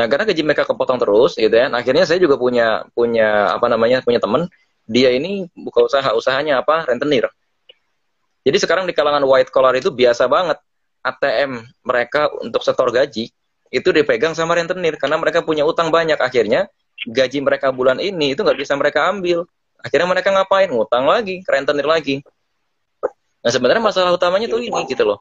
Nah, 0.00 0.08
karena 0.08 0.24
gaji 0.24 0.42
mereka 0.48 0.64
kepotong 0.64 0.96
terus 0.96 1.36
gitu 1.36 1.52
ya. 1.52 1.68
Akhirnya 1.68 2.08
saya 2.08 2.16
juga 2.16 2.40
punya 2.40 2.88
punya 2.96 3.52
apa 3.52 3.68
namanya? 3.68 4.00
punya 4.00 4.16
teman, 4.16 4.48
dia 4.88 5.12
ini 5.12 5.44
buka 5.52 5.84
usaha, 5.84 6.08
usahanya 6.16 6.64
apa? 6.64 6.88
rentenir. 6.88 7.28
Jadi 8.48 8.56
sekarang 8.64 8.88
di 8.88 8.96
kalangan 8.96 9.20
white 9.28 9.52
collar 9.52 9.76
itu 9.76 9.92
biasa 9.92 10.24
banget 10.24 10.56
ATM 11.04 11.68
mereka 11.84 12.32
untuk 12.40 12.64
setor 12.64 12.88
gaji 12.88 13.28
itu 13.68 13.88
dipegang 13.92 14.32
sama 14.32 14.56
rentenir 14.56 14.96
karena 14.96 15.20
mereka 15.20 15.44
punya 15.44 15.68
utang 15.68 15.92
banyak 15.92 16.16
akhirnya 16.16 16.72
gaji 17.04 17.44
mereka 17.44 17.68
bulan 17.68 18.00
ini 18.00 18.32
itu 18.32 18.40
nggak 18.40 18.56
bisa 18.56 18.72
mereka 18.72 19.12
ambil. 19.12 19.44
Akhirnya 19.84 20.08
mereka 20.08 20.32
ngapain? 20.32 20.72
Ngutang 20.72 21.04
lagi, 21.04 21.44
kerentenir 21.44 21.84
lagi. 21.84 22.24
Nah 23.44 23.52
sebenarnya 23.52 23.84
masalah 23.84 24.16
utamanya 24.16 24.48
tuh 24.48 24.64
ini 24.64 24.80
gitu 24.88 25.04
loh. 25.04 25.20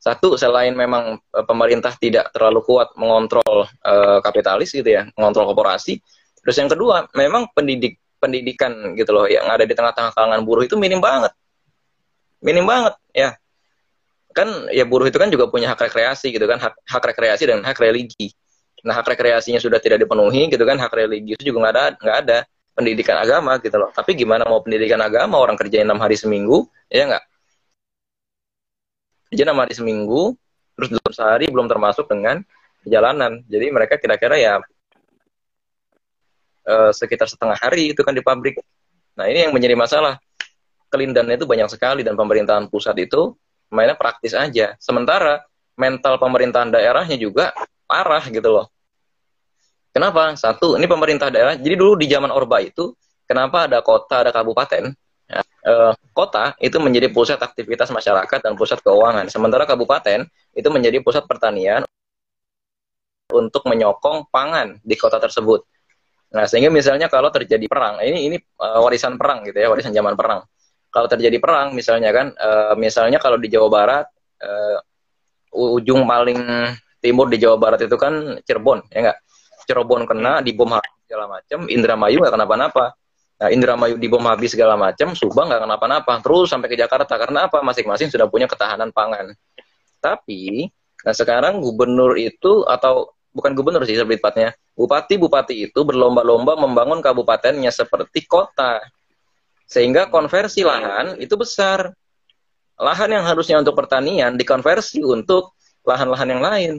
Satu, 0.00 0.40
selain 0.40 0.72
memang 0.72 1.20
e, 1.20 1.38
pemerintah 1.44 1.92
tidak 2.00 2.32
terlalu 2.32 2.64
kuat 2.64 2.96
mengontrol 2.96 3.68
uh, 3.84 4.18
kapitalis 4.24 4.72
gitu 4.72 4.88
ya, 4.88 5.04
mengontrol 5.12 5.52
korporasi. 5.52 6.00
Terus 6.40 6.56
yang 6.56 6.72
kedua, 6.72 7.04
memang 7.12 7.52
pendidik 7.52 8.00
pendidikan 8.16 8.96
gitu 8.96 9.12
loh 9.12 9.28
yang 9.28 9.44
ada 9.44 9.68
di 9.68 9.76
tengah-tengah 9.76 10.16
kalangan 10.16 10.40
buruh 10.40 10.64
itu 10.64 10.80
minim 10.80 11.04
banget. 11.04 11.36
Minim 12.40 12.64
banget 12.64 12.96
ya. 13.12 13.36
Kan 14.32 14.72
ya 14.72 14.88
buruh 14.88 15.04
itu 15.04 15.20
kan 15.20 15.28
juga 15.28 15.52
punya 15.52 15.68
hak 15.68 15.92
rekreasi 15.92 16.32
gitu 16.32 16.48
kan, 16.48 16.56
hak, 16.56 16.80
hak 16.88 17.04
rekreasi 17.04 17.44
dan 17.44 17.60
hak 17.60 17.76
religi 17.76 18.32
nah 18.80 18.96
hak 18.96 19.12
rekreasinya 19.12 19.60
sudah 19.60 19.76
tidak 19.76 20.00
dipenuhi 20.00 20.48
gitu 20.48 20.64
kan 20.64 20.80
hak 20.80 20.92
religius 20.92 21.40
juga 21.44 21.68
nggak 21.68 21.74
ada 21.76 21.84
nggak 22.00 22.16
ada 22.24 22.38
pendidikan 22.72 23.16
agama 23.20 23.60
gitu 23.60 23.76
loh 23.76 23.90
tapi 23.92 24.16
gimana 24.16 24.48
mau 24.48 24.64
pendidikan 24.64 25.00
agama 25.04 25.36
orang 25.36 25.56
kerjain 25.58 25.84
enam 25.84 26.00
hari 26.00 26.16
seminggu 26.16 26.64
ya 26.88 27.04
nggak 27.04 27.24
kerja 29.30 29.46
enam 29.46 29.62
hari 29.62 29.72
seminggu 29.72 30.34
terus 30.74 30.90
dalam 30.90 31.12
sehari 31.14 31.46
belum 31.48 31.70
termasuk 31.70 32.10
dengan 32.10 32.42
perjalanan 32.82 33.40
jadi 33.46 33.66
mereka 33.70 33.96
kira-kira 33.96 34.36
ya 34.36 34.54
eh, 36.66 36.90
sekitar 36.92 37.30
setengah 37.30 37.56
hari 37.56 37.94
itu 37.94 38.02
kan 38.02 38.12
di 38.12 38.20
pabrik 38.20 38.58
nah 39.14 39.30
ini 39.30 39.46
yang 39.48 39.54
menjadi 39.54 39.78
masalah 39.78 40.18
kelindannya 40.90 41.38
itu 41.38 41.46
banyak 41.46 41.70
sekali 41.70 42.02
dan 42.02 42.18
pemerintahan 42.18 42.66
pusat 42.66 42.98
itu 42.98 43.32
mainnya 43.70 43.94
praktis 43.94 44.34
aja 44.34 44.74
sementara 44.82 45.46
mental 45.80 46.20
pemerintahan 46.20 46.68
daerahnya 46.68 47.16
juga 47.16 47.56
parah 47.88 48.22
gitu 48.28 48.52
loh. 48.52 48.66
Kenapa? 49.90 50.36
Satu, 50.36 50.76
ini 50.78 50.86
pemerintah 50.86 51.32
daerah. 51.32 51.56
Jadi 51.58 51.74
dulu 51.74 51.98
di 51.98 52.06
zaman 52.06 52.30
Orba 52.30 52.62
itu, 52.62 52.94
kenapa 53.26 53.66
ada 53.66 53.82
kota, 53.82 54.22
ada 54.22 54.30
kabupaten? 54.30 54.94
Eh, 55.60 55.92
kota 56.16 56.56
itu 56.56 56.80
menjadi 56.80 57.12
pusat 57.12 57.36
aktivitas 57.36 57.92
masyarakat 57.92 58.40
dan 58.40 58.56
pusat 58.56 58.80
keuangan. 58.80 59.28
Sementara 59.28 59.68
kabupaten 59.68 60.24
itu 60.56 60.68
menjadi 60.72 61.04
pusat 61.04 61.28
pertanian 61.28 61.84
untuk 63.28 63.68
menyokong 63.68 64.32
pangan 64.32 64.80
di 64.80 64.96
kota 64.96 65.20
tersebut. 65.20 65.60
Nah, 66.32 66.48
sehingga 66.48 66.72
misalnya 66.72 67.12
kalau 67.12 67.28
terjadi 67.28 67.66
perang, 67.68 68.00
ini 68.00 68.32
ini 68.32 68.36
uh, 68.56 68.80
warisan 68.80 69.20
perang 69.20 69.44
gitu 69.44 69.60
ya, 69.60 69.68
warisan 69.68 69.92
zaman 69.92 70.16
perang. 70.16 70.40
Kalau 70.88 71.06
terjadi 71.06 71.36
perang 71.36 71.76
misalnya 71.76 72.10
kan, 72.10 72.32
uh, 72.40 72.74
misalnya 72.80 73.20
kalau 73.20 73.36
di 73.36 73.52
Jawa 73.52 73.68
Barat 73.68 74.06
uh, 74.40 74.78
ujung 75.76 76.08
paling 76.08 76.40
timur 77.04 77.28
di 77.28 77.36
Jawa 77.36 77.60
Barat 77.60 77.84
itu 77.84 78.00
kan 78.00 78.40
Cirebon, 78.48 78.88
ya 78.88 78.98
enggak? 79.10 79.18
Cirebon 79.68 80.08
kena, 80.08 80.40
di 80.40 80.56
bom 80.56 80.72
habis 80.72 80.90
segala 81.04 81.28
macam, 81.28 81.68
Indramayu 81.68 82.16
nggak 82.24 82.34
kenapa-napa. 82.34 82.96
Nah, 83.40 83.48
Indramayu 83.48 83.96
di 83.96 84.04
bom 84.04 84.20
habis 84.28 84.52
segala 84.52 84.76
macam, 84.76 85.16
Subang 85.16 85.48
nggak 85.48 85.64
kenapa-napa. 85.64 86.20
Terus 86.20 86.52
sampai 86.52 86.68
ke 86.68 86.76
Jakarta, 86.76 87.16
karena 87.16 87.48
apa? 87.48 87.64
Masing-masing 87.64 88.12
sudah 88.12 88.28
punya 88.28 88.44
ketahanan 88.44 88.92
pangan. 88.92 89.32
Tapi, 89.96 90.68
nah 91.00 91.16
sekarang 91.16 91.64
gubernur 91.64 92.20
itu, 92.20 92.68
atau 92.68 93.16
bukan 93.32 93.56
gubernur 93.56 93.80
sih 93.88 93.96
tepatnya, 93.96 94.52
bupati-bupati 94.76 95.72
itu 95.72 95.80
berlomba-lomba 95.80 96.60
membangun 96.60 97.00
kabupatennya 97.00 97.72
seperti 97.72 98.28
kota. 98.28 98.84
Sehingga 99.64 100.12
konversi 100.12 100.60
lahan 100.60 101.16
itu 101.16 101.32
besar. 101.40 101.96
Lahan 102.76 103.08
yang 103.08 103.24
harusnya 103.24 103.56
untuk 103.56 103.72
pertanian 103.72 104.36
dikonversi 104.36 105.00
untuk 105.00 105.56
lahan-lahan 105.88 106.28
yang 106.28 106.42
lain. 106.44 106.72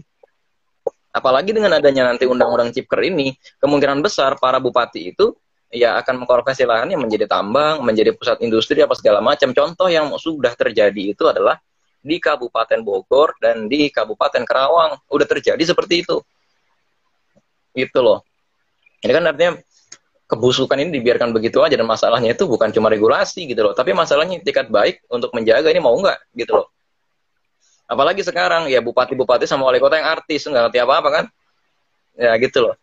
Apalagi 1.10 1.58
dengan 1.58 1.74
adanya 1.74 2.13
nanti 2.13 2.30
undang-undang 2.30 2.69
Cipker 2.69 3.02
ini, 3.02 3.34
kemungkinan 3.58 4.06
besar 4.06 4.38
para 4.38 4.62
bupati 4.62 5.10
itu 5.10 5.34
ya 5.72 5.98
akan 6.04 6.24
mengkonversi 6.24 6.68
lahannya 6.68 7.00
menjadi 7.00 7.26
tambang, 7.32 7.82
menjadi 7.82 8.12
pusat 8.14 8.44
industri 8.44 8.84
apa 8.84 8.94
segala 8.94 9.24
macam. 9.24 9.56
Contoh 9.56 9.88
yang 9.88 10.12
sudah 10.20 10.52
terjadi 10.54 11.16
itu 11.16 11.24
adalah 11.26 11.58
di 12.04 12.20
Kabupaten 12.20 12.84
Bogor 12.84 13.40
dan 13.40 13.72
di 13.72 13.88
Kabupaten 13.88 14.44
Karawang. 14.44 15.00
Udah 15.08 15.28
terjadi 15.28 15.64
seperti 15.64 16.04
itu. 16.04 16.20
gitu 17.72 18.04
loh 18.04 18.20
ini 19.02 19.12
kan 19.16 19.24
artinya 19.32 19.54
kebusukan 20.28 20.80
ini 20.80 20.96
dibiarkan 20.96 21.36
begitu 21.36 21.60
aja 21.60 21.76
dan 21.76 21.88
masalahnya 21.88 22.32
itu 22.32 22.48
bukan 22.48 22.72
cuma 22.72 22.88
regulasi 22.88 23.48
gitu 23.48 23.68
loh 23.68 23.74
tapi 23.76 23.92
masalahnya 23.92 24.40
tingkat 24.40 24.72
baik 24.72 25.04
untuk 25.12 25.36
menjaga 25.36 25.68
ini 25.72 25.84
mau 25.84 25.96
nggak 25.96 26.36
gitu 26.40 26.64
loh 26.64 26.68
apalagi 27.92 28.24
sekarang 28.24 28.72
ya 28.72 28.80
bupati-bupati 28.80 29.44
sama 29.44 29.68
wali 29.68 29.84
kota 29.84 30.00
yang 30.00 30.08
artis 30.08 30.48
nggak 30.48 30.72
ngerti 30.72 30.80
apa-apa 30.80 31.10
kan 31.12 31.26
ya 32.16 32.32
gitu 32.40 32.72
loh 32.72 32.76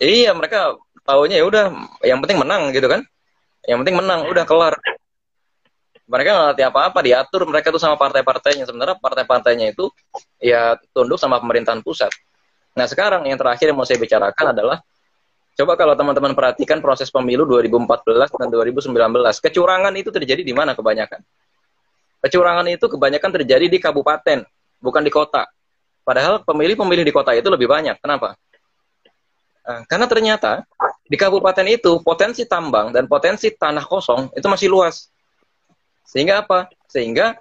iya 0.00 0.32
mereka 0.32 0.76
taunya 1.08 1.40
ya 1.40 1.48
udah 1.48 1.72
yang 2.04 2.20
penting 2.20 2.36
menang 2.44 2.68
gitu 2.76 2.84
kan. 2.84 3.00
Yang 3.64 3.78
penting 3.84 3.96
menang 3.96 4.28
udah 4.28 4.44
kelar. 4.44 4.76
Mereka 6.08 6.28
nggak 6.28 6.46
ngerti 6.52 6.62
apa-apa 6.68 6.98
diatur 7.00 7.48
mereka 7.48 7.72
tuh 7.72 7.80
sama 7.80 7.96
partai-partainya. 7.96 8.68
Sebenarnya 8.68 9.00
partai-partainya 9.00 9.72
itu 9.72 9.88
ya 10.36 10.76
tunduk 10.92 11.16
sama 11.16 11.40
pemerintahan 11.40 11.80
pusat. 11.80 12.12
Nah 12.76 12.84
sekarang 12.84 13.24
yang 13.24 13.40
terakhir 13.40 13.72
yang 13.72 13.76
mau 13.80 13.88
saya 13.88 13.96
bicarakan 13.96 14.52
adalah 14.52 14.84
coba 15.58 15.72
kalau 15.74 15.96
teman-teman 15.96 16.36
perhatikan 16.36 16.78
proses 16.78 17.08
pemilu 17.10 17.42
2014 17.48 18.30
dan 18.30 18.48
2019 18.52 18.94
kecurangan 19.42 19.92
itu 19.96 20.12
terjadi 20.12 20.44
di 20.44 20.52
mana 20.52 20.76
kebanyakan? 20.76 21.24
Kecurangan 22.18 22.66
itu 22.68 22.86
kebanyakan 22.86 23.30
terjadi 23.42 23.66
di 23.66 23.78
kabupaten 23.80 24.44
bukan 24.78 25.02
di 25.02 25.12
kota. 25.12 25.48
Padahal 26.06 26.40
pemilih-pemilih 26.40 27.04
di 27.04 27.12
kota 27.12 27.36
itu 27.36 27.52
lebih 27.52 27.68
banyak. 27.68 28.00
Kenapa? 28.00 28.32
Nah, 29.68 29.84
karena 29.84 30.06
ternyata 30.08 30.64
di 31.08 31.16
kabupaten 31.16 31.64
itu 31.64 32.04
potensi 32.04 32.44
tambang 32.44 32.92
dan 32.92 33.08
potensi 33.08 33.48
tanah 33.48 33.84
kosong 33.88 34.28
itu 34.36 34.44
masih 34.44 34.68
luas. 34.68 35.08
Sehingga 36.04 36.44
apa? 36.44 36.68
Sehingga 36.84 37.36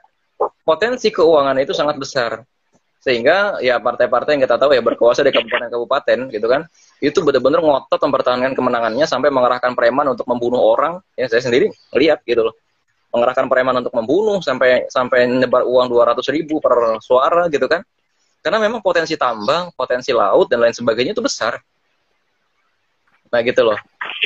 potensi 0.63 1.11
keuangan 1.11 1.59
itu 1.59 1.75
sangat 1.75 1.99
besar. 1.99 2.47
Sehingga 3.03 3.59
ya 3.63 3.79
partai-partai 3.79 4.35
yang 4.35 4.43
kita 4.43 4.59
tahu 4.59 4.75
ya 4.75 4.83
berkuasa 4.83 5.23
di 5.23 5.31
kabupaten-kabupaten 5.31 6.27
gitu 6.31 6.47
kan, 6.47 6.67
itu 6.99 7.19
benar-benar 7.23 7.63
ngotot 7.63 7.99
mempertahankan 8.03 8.51
kemenangannya 8.51 9.05
sampai 9.07 9.31
mengerahkan 9.31 9.75
preman 9.75 10.11
untuk 10.11 10.27
membunuh 10.27 10.59
orang. 10.59 10.99
Ya 11.15 11.27
saya 11.27 11.43
sendiri 11.43 11.71
lihat 11.95 12.23
gitu 12.23 12.51
loh. 12.51 12.55
Mengerahkan 13.15 13.47
preman 13.47 13.79
untuk 13.79 13.95
membunuh 13.95 14.43
sampai 14.43 14.87
sampai 14.91 15.27
nyebar 15.27 15.63
uang 15.63 15.87
200 15.87 16.19
ribu 16.35 16.59
per 16.59 16.99
suara 16.99 17.47
gitu 17.47 17.67
kan. 17.67 17.83
Karena 18.43 18.63
memang 18.63 18.79
potensi 18.79 19.15
tambang, 19.15 19.71
potensi 19.75 20.11
laut 20.11 20.47
dan 20.51 20.63
lain 20.63 20.75
sebagainya 20.75 21.15
itu 21.15 21.23
besar. 21.23 21.59
Nah 23.31 23.39
gitu 23.43 23.61
loh. 23.63 23.77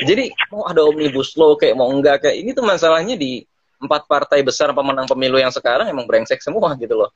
Jadi 0.02 0.32
mau 0.48 0.64
ada 0.66 0.82
omnibus 0.86 1.34
law 1.34 1.58
kayak 1.58 1.74
mau 1.74 1.90
enggak 1.90 2.24
kayak 2.26 2.36
ini 2.38 2.50
tuh 2.54 2.64
masalahnya 2.64 3.18
di 3.18 3.44
empat 3.82 4.06
partai 4.06 4.40
besar 4.46 4.70
pemenang 4.70 5.10
pemilu 5.10 5.42
yang 5.42 5.50
sekarang 5.50 5.90
emang 5.90 6.06
brengsek 6.06 6.38
semua 6.38 6.74
gitu 6.78 6.94
loh. 6.94 7.10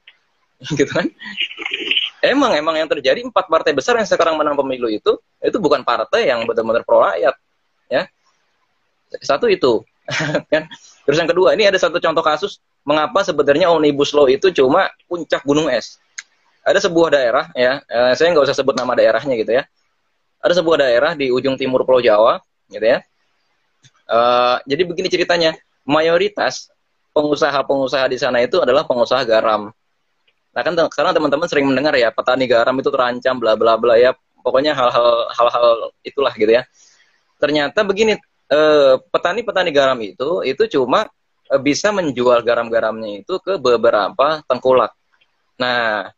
Gitu 0.72 0.88
kan? 0.88 1.04
Emang 2.24 2.56
emang 2.56 2.80
yang 2.80 2.88
terjadi 2.88 3.20
empat 3.20 3.44
partai 3.44 3.76
besar 3.76 4.00
yang 4.00 4.08
sekarang 4.08 4.40
menang 4.40 4.56
pemilu 4.56 4.88
itu 4.88 5.20
itu 5.44 5.56
bukan 5.60 5.84
partai 5.84 6.32
yang 6.32 6.48
benar-benar 6.48 6.80
pro 6.80 7.04
rakyat 7.04 7.36
ya. 7.92 8.08
Satu 9.20 9.52
itu 9.52 9.84
kan? 10.52 10.64
Terus 11.04 11.16
yang 11.20 11.28
kedua 11.28 11.52
ini 11.52 11.68
ada 11.68 11.76
satu 11.76 12.00
contoh 12.00 12.24
kasus 12.24 12.56
mengapa 12.88 13.20
sebenarnya 13.20 13.68
omnibus 13.68 14.16
law 14.16 14.24
itu 14.32 14.48
cuma 14.48 14.88
puncak 15.04 15.44
gunung 15.44 15.68
es? 15.68 16.00
Ada 16.64 16.88
sebuah 16.88 17.12
daerah 17.12 17.44
ya 17.52 17.84
eh, 17.84 18.12
saya 18.16 18.32
nggak 18.32 18.48
usah 18.48 18.56
sebut 18.56 18.74
nama 18.74 18.96
daerahnya 18.96 19.36
gitu 19.36 19.60
ya 19.60 19.68
ada 20.46 20.54
sebuah 20.54 20.86
daerah 20.86 21.12
di 21.18 21.34
ujung 21.34 21.58
timur 21.58 21.82
Pulau 21.82 21.98
Jawa 21.98 22.38
gitu 22.70 22.86
ya 22.86 23.02
uh, 24.10 24.62
jadi 24.62 24.82
begini 24.86 25.10
ceritanya 25.10 25.50
mayoritas 25.86 26.70
pengusaha-pengusaha 27.16 28.06
di 28.12 28.18
sana 28.20 28.44
itu 28.44 28.60
adalah 28.60 28.84
pengusaha 28.84 29.24
garam. 29.24 29.72
Nah 30.52 30.60
kan 30.60 30.76
sekarang 30.92 31.16
teman-teman 31.16 31.48
sering 31.48 31.64
mendengar 31.64 31.96
ya 31.96 32.12
petani 32.12 32.44
garam 32.44 32.76
itu 32.76 32.92
terancam 32.92 33.40
bla 33.40 33.56
bla 33.56 33.80
bla 33.80 33.96
ya 33.96 34.12
pokoknya 34.44 34.76
hal-hal 34.76 35.32
hal-hal 35.32 35.96
itulah 36.04 36.32
gitu 36.36 36.52
ya. 36.60 36.68
Ternyata 37.40 37.88
begini 37.88 38.20
eh, 38.52 38.94
petani-petani 39.00 39.70
garam 39.72 39.96
itu 40.04 40.44
itu 40.44 40.62
cuma 40.76 41.08
eh, 41.48 41.60
bisa 41.60 41.88
menjual 41.88 42.44
garam-garamnya 42.44 43.24
itu 43.24 43.40
ke 43.40 43.56
beberapa 43.56 44.44
tengkulak. 44.44 44.92
Nah 45.56 46.12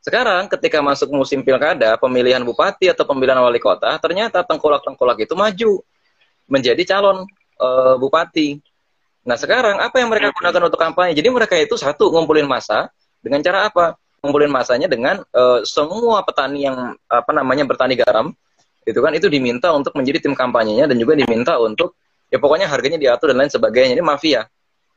sekarang 0.00 0.48
ketika 0.48 0.80
masuk 0.80 1.12
musim 1.12 1.44
pilkada 1.44 1.96
pemilihan 2.00 2.40
bupati 2.40 2.88
atau 2.88 3.04
pemilihan 3.04 3.40
wali 3.40 3.60
kota 3.60 3.96
ternyata 4.00 4.40
tengkulak-tengkulak 4.44 5.20
itu 5.22 5.34
maju 5.36 5.72
menjadi 6.48 6.82
calon 6.96 7.28
uh, 7.60 7.94
bupati 8.00 8.60
Nah 9.20 9.36
sekarang 9.36 9.76
apa 9.78 10.00
yang 10.00 10.08
mereka 10.08 10.32
gunakan 10.32 10.62
untuk 10.72 10.80
kampanye? 10.80 11.12
Jadi 11.12 11.28
mereka 11.28 11.54
itu 11.60 11.76
satu 11.76 12.08
ngumpulin 12.08 12.48
masa 12.48 12.88
dengan 13.20 13.44
cara 13.44 13.68
apa? 13.68 14.00
Ngumpulin 14.24 14.52
masanya 14.52 14.88
dengan 14.88 15.20
uh, 15.32 15.64
semua 15.64 16.24
petani 16.24 16.68
yang 16.68 16.96
apa 17.08 17.30
namanya 17.32 17.64
bertani 17.64 17.96
garam, 17.96 18.32
itu 18.84 18.96
kan 19.00 19.12
itu 19.16 19.28
diminta 19.28 19.72
untuk 19.72 19.96
menjadi 19.96 20.28
tim 20.28 20.36
kampanyenya 20.36 20.88
dan 20.88 20.96
juga 20.96 21.16
diminta 21.16 21.56
untuk 21.56 21.96
ya 22.28 22.36
pokoknya 22.36 22.68
harganya 22.68 23.00
diatur 23.00 23.32
dan 23.32 23.44
lain 23.44 23.52
sebagainya. 23.52 23.96
Ini 23.96 24.04
mafia. 24.04 24.48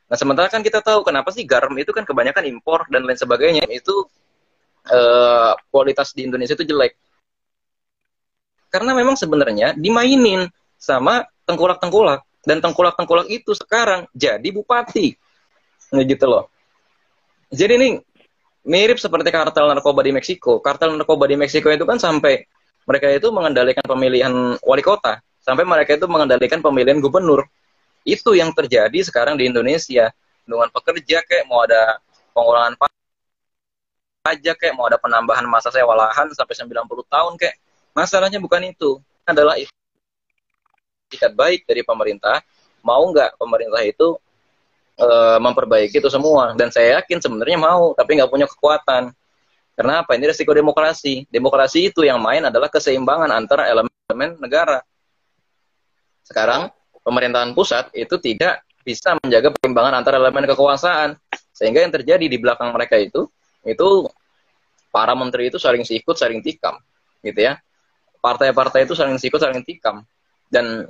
Nah 0.08 0.16
sementara 0.16 0.48
kan 0.52 0.60
kita 0.60 0.84
tahu 0.84 1.04
kenapa 1.04 1.32
sih 1.32 1.44
garam 1.44 1.72
itu 1.76 1.92
kan 1.92 2.04
kebanyakan 2.04 2.44
impor 2.48 2.84
dan 2.92 3.04
lain 3.04 3.16
sebagainya 3.16 3.64
itu 3.72 4.08
uh, 4.90 5.52
kualitas 5.72 6.12
di 6.12 6.26
Indonesia 6.28 6.56
itu 6.56 6.66
jelek. 6.66 6.96
Karena 8.68 8.90
memang 8.90 9.14
sebenarnya 9.14 9.78
dimainin 9.78 10.50
sama 10.74 11.22
tengkulak-tengkulak 11.46 12.26
dan 12.44 12.58
tengkulak-tengkulak 12.60 13.30
itu 13.30 13.54
sekarang 13.54 14.10
jadi 14.12 14.48
bupati. 14.50 15.14
Nah, 15.94 16.02
gitu 16.02 16.26
loh. 16.26 16.50
Jadi 17.54 17.72
ini 17.78 17.88
mirip 18.66 18.98
seperti 18.98 19.30
kartel 19.30 19.70
narkoba 19.70 20.02
di 20.02 20.10
Meksiko. 20.10 20.58
Kartel 20.58 20.96
narkoba 20.96 21.30
di 21.30 21.36
Meksiko 21.38 21.70
itu 21.70 21.86
kan 21.86 22.02
sampai 22.02 22.42
mereka 22.84 23.08
itu 23.08 23.30
mengendalikan 23.32 23.84
pemilihan 23.86 24.32
wali 24.60 24.84
kota, 24.84 25.22
sampai 25.40 25.64
mereka 25.64 25.96
itu 25.96 26.04
mengendalikan 26.04 26.60
pemilihan 26.60 27.00
gubernur. 27.00 27.48
Itu 28.04 28.36
yang 28.36 28.52
terjadi 28.52 29.00
sekarang 29.00 29.40
di 29.40 29.48
Indonesia. 29.48 30.12
Dengan 30.44 30.68
pekerja 30.68 31.24
kayak 31.24 31.48
mau 31.48 31.64
ada 31.64 31.96
pengurangan 32.36 32.76
pajak 34.24 34.56
kayak 34.56 34.72
mau 34.72 34.88
ada 34.88 34.96
penambahan 34.96 35.44
masa 35.44 35.68
sewa 35.68 35.92
lahan 35.92 36.32
sampai 36.32 36.56
90 36.56 36.80
tahun 37.12 37.32
kayak 37.36 37.60
masalahnya 37.92 38.40
bukan 38.40 38.72
itu 38.72 38.96
adalah 39.28 39.60
itikat 39.60 41.32
baik 41.36 41.68
dari 41.68 41.84
pemerintah, 41.84 42.40
mau 42.80 43.04
nggak 43.12 43.36
pemerintah 43.36 43.84
itu 43.84 44.16
e, 44.96 45.08
memperbaiki 45.38 46.00
itu 46.00 46.08
semua? 46.08 46.56
Dan 46.56 46.72
saya 46.72 47.00
yakin 47.00 47.20
sebenarnya 47.20 47.60
mau, 47.60 47.92
tapi 47.92 48.16
nggak 48.16 48.30
punya 48.32 48.46
kekuatan. 48.48 49.12
Karena 49.74 50.02
apa? 50.02 50.16
Ini 50.16 50.30
resiko 50.30 50.56
demokrasi. 50.56 51.26
Demokrasi 51.30 51.92
itu 51.92 52.06
yang 52.06 52.18
main 52.18 52.42
adalah 52.46 52.72
keseimbangan 52.72 53.30
antara 53.30 53.68
elemen 53.68 54.38
negara. 54.40 54.80
Sekarang 56.24 56.72
pemerintahan 57.04 57.52
pusat 57.52 57.90
itu 57.92 58.16
tidak 58.22 58.64
bisa 58.86 59.16
menjaga 59.20 59.50
perimbangan 59.54 59.94
antara 59.98 60.16
elemen 60.18 60.46
kekuasaan. 60.46 61.18
Sehingga 61.54 61.86
yang 61.86 61.94
terjadi 61.94 62.26
di 62.26 62.38
belakang 62.38 62.74
mereka 62.74 62.98
itu, 62.98 63.30
itu 63.64 64.08
para 64.94 65.12
menteri 65.18 65.50
itu 65.50 65.58
saling 65.58 65.82
sikut, 65.82 66.14
saling 66.14 66.40
tikam. 66.44 66.78
Gitu 67.24 67.40
ya. 67.40 67.58
Partai-partai 68.20 68.88
itu 68.88 68.96
saling 68.96 69.18
sikut, 69.18 69.40
saling 69.40 69.64
tikam. 69.66 70.04
Dan 70.48 70.88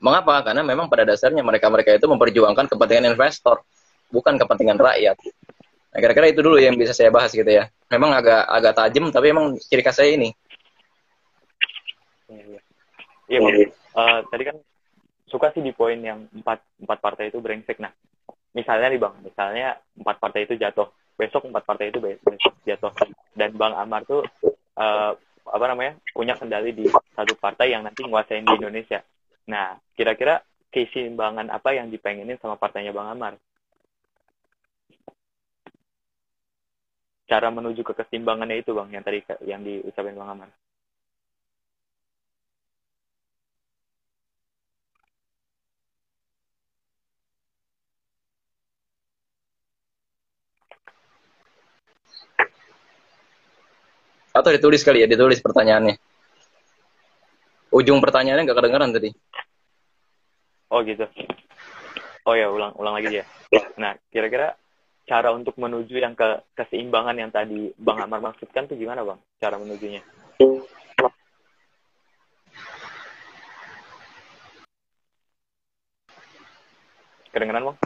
Mengapa? 0.00 0.40
Karena 0.44 0.64
memang 0.64 0.88
pada 0.88 1.04
dasarnya 1.04 1.44
mereka-mereka 1.44 1.92
itu 1.96 2.08
memperjuangkan 2.08 2.72
kepentingan 2.72 3.12
investor, 3.12 3.60
bukan 4.08 4.40
kepentingan 4.40 4.80
rakyat. 4.80 5.16
Nah, 5.90 5.98
kira-kira 6.00 6.32
itu 6.32 6.40
dulu 6.40 6.56
yang 6.56 6.76
bisa 6.76 6.96
saya 6.96 7.12
bahas 7.12 7.32
gitu 7.32 7.48
ya. 7.48 7.68
Memang 7.92 8.16
agak 8.16 8.48
agak 8.48 8.72
tajam, 8.76 9.12
tapi 9.12 9.32
emang 9.32 9.60
ciri 9.60 9.84
khas 9.84 10.00
saya 10.00 10.16
ini. 10.16 10.32
Iya. 13.28 13.38
Bang. 13.44 13.56
Uh, 13.90 14.18
tadi 14.30 14.42
kan 14.48 14.56
suka 15.28 15.52
sih 15.52 15.62
di 15.62 15.74
poin 15.74 15.98
yang 16.00 16.24
empat 16.32 16.62
empat 16.80 16.98
partai 17.02 17.28
itu 17.28 17.38
brengsek. 17.42 17.76
Nah, 17.82 17.92
misalnya 18.56 18.88
nih 18.88 19.00
bang, 19.02 19.14
misalnya 19.20 19.68
empat 19.98 20.16
partai 20.16 20.48
itu 20.48 20.54
jatuh, 20.56 20.88
besok 21.20 21.52
empat 21.52 21.68
partai 21.68 21.92
itu 21.92 22.00
besok 22.00 22.56
jatuh, 22.64 22.96
dan 23.36 23.52
bang 23.52 23.76
Amar 23.76 24.08
tuh 24.08 24.24
uh, 24.80 25.12
apa 25.50 25.64
namanya 25.68 26.00
punya 26.16 26.32
kendali 26.40 26.72
di 26.72 26.88
satu 26.88 27.36
partai 27.36 27.76
yang 27.76 27.84
nanti 27.84 28.08
nguasain 28.08 28.48
di 28.48 28.54
Indonesia. 28.56 29.04
Nah, 29.52 29.76
kira-kira 29.92 30.40
keseimbangan 30.70 31.50
apa 31.50 31.74
yang 31.76 31.90
dipengenin 31.90 32.38
sama 32.38 32.56
partainya 32.56 32.94
Bang 32.94 33.10
Amar? 33.10 33.34
Cara 37.26 37.50
menuju 37.50 37.82
ke 37.82 37.92
keseimbangannya 37.94 38.62
itu 38.62 38.72
Bang, 38.72 38.88
yang 38.94 39.02
tadi 39.02 39.20
yang 39.44 39.60
diucapin 39.60 40.16
Bang 40.16 40.30
Amar. 40.38 40.48
Atau 54.30 54.54
ditulis 54.54 54.86
kali 54.86 55.02
ya, 55.02 55.08
ditulis 55.10 55.42
pertanyaannya. 55.42 55.98
Ujung 57.70 57.98
pertanyaannya 58.02 58.46
nggak 58.46 58.58
kedengeran 58.58 58.90
tadi. 58.94 59.10
Oh 60.70 60.82
gitu. 60.86 61.06
Oh 62.26 62.34
ya, 62.38 62.46
ulang 62.50 62.74
ulang 62.78 62.94
lagi 62.98 63.22
ya. 63.22 63.26
Nah, 63.74 63.98
kira-kira 64.10 64.54
cara 65.10 65.34
untuk 65.34 65.58
menuju 65.58 65.98
yang 65.98 66.14
ke 66.14 66.46
keseimbangan 66.54 67.18
yang 67.18 67.30
tadi 67.34 67.74
Bang 67.74 67.98
Amar 67.98 68.22
maksudkan 68.22 68.70
tuh 68.70 68.78
gimana 68.78 69.02
Bang? 69.02 69.18
Cara 69.42 69.58
menujunya? 69.58 70.02
Kedengeran 77.34 77.74
Bang? 77.74 77.78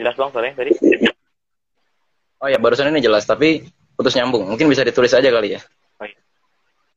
Jelas 0.00 0.16
bang 0.16 0.30
soalnya 0.32 0.54
tadi 0.56 0.72
Oh 2.40 2.48
ya, 2.48 2.56
barusan 2.56 2.88
ini 2.88 3.04
jelas, 3.04 3.28
tapi 3.28 3.68
putus 3.92 4.16
nyambung. 4.16 4.48
Mungkin 4.48 4.64
bisa 4.72 4.80
ditulis 4.80 5.12
aja 5.12 5.28
kali 5.28 5.60
ya. 5.60 5.60
oh 6.00 6.08
iya 6.08 6.20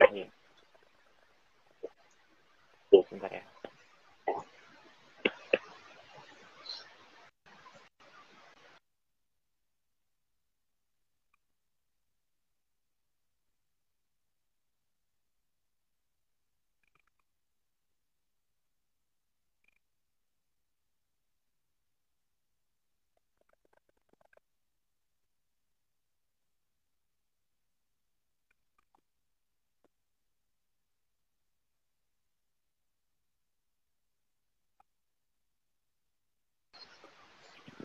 Iya. 0.08 0.28
Bentar 3.12 3.28
ya 3.28 3.44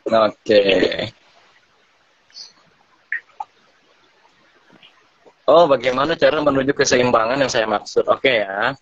Oke. 0.09 0.63
Oh, 5.49 5.65
bagaimana 5.65 6.13
cara 6.13 6.45
menuju 6.45 6.77
keseimbangan 6.77 7.41
yang 7.41 7.53
saya 7.53 7.65
maksud? 7.65 8.05
Oke 8.09 8.45
ya. 8.45 8.77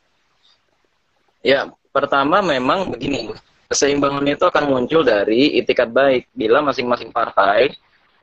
Ya, 1.47 1.61
pertama 1.95 2.43
memang 2.43 2.91
begini. 2.91 3.31
Keseimbangan 3.71 4.27
itu 4.27 4.43
akan 4.47 4.65
muncul 4.71 5.03
dari 5.07 5.59
itikat 5.63 5.91
baik. 5.91 6.27
Bila 6.35 6.63
masing-masing 6.63 7.15
partai 7.15 7.71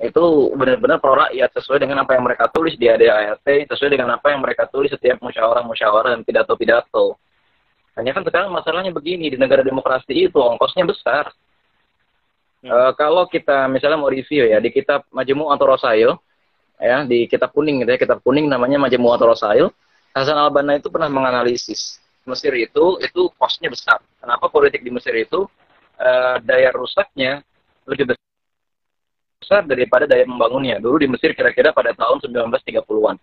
itu 0.04 0.24
benar-benar 0.60 1.00
pro 1.00 1.16
rakyat 1.16 1.56
sesuai 1.56 1.80
dengan 1.80 2.04
apa 2.04 2.20
yang 2.20 2.28
mereka 2.28 2.52
tulis 2.52 2.76
di 2.76 2.92
ADART, 2.92 3.48
sesuai 3.72 3.92
dengan 3.96 4.20
apa 4.20 4.36
yang 4.36 4.44
mereka 4.44 4.68
tulis 4.68 4.92
setiap 4.92 5.24
musyawarah-musyawarah 5.24 6.20
dan 6.20 6.22
pidato-pidato. 6.28 7.16
Hanya 7.96 8.12
kan 8.12 8.28
sekarang 8.28 8.52
masalahnya 8.52 8.92
begini, 8.92 9.32
di 9.32 9.38
negara 9.39 9.63
demokrasi 9.63 10.28
itu 10.28 10.36
ongkosnya 10.36 10.84
besar. 10.84 11.32
Eh, 12.63 12.91
kalau 12.95 13.28
kita 13.28 13.67
misalnya 13.67 13.99
mau 13.99 14.08
review 14.08 14.47
ya 14.47 14.63
di 14.63 14.71
kitab 14.71 15.04
Majmu' 15.12 15.52
atau 15.52 15.65
Rosail 15.67 16.15
ya 16.80 17.04
di 17.04 17.28
kitab 17.28 17.52
kuning 17.52 17.84
gitu 17.84 17.91
ya 17.91 17.99
kitab 17.99 18.23
kuning 18.23 18.47
namanya 18.47 18.80
Majmu' 18.80 19.12
atau 19.19 19.36
Rosail 19.36 19.67
Hasan 20.15 20.39
al 20.39 20.47
Banna 20.47 20.80
itu 20.80 20.88
pernah 20.88 21.12
menganalisis 21.12 21.99
Mesir 22.23 22.56
itu 22.56 23.04
itu 23.04 23.28
kosnya 23.36 23.67
besar. 23.67 23.99
Kenapa 24.15 24.47
politik 24.47 24.80
di 24.80 24.95
Mesir 24.95 25.12
itu 25.12 25.43
eh, 25.99 26.39
daya 26.39 26.71
rusaknya 26.71 27.43
lebih 27.84 28.15
besar 29.43 29.67
daripada 29.67 30.08
daya 30.08 30.23
membangunnya. 30.23 30.80
Dulu 30.80 31.04
di 31.04 31.12
Mesir 31.12 31.36
kira-kira 31.36 31.76
pada 31.76 31.91
tahun 31.91 32.23
1930-an. 32.23 33.19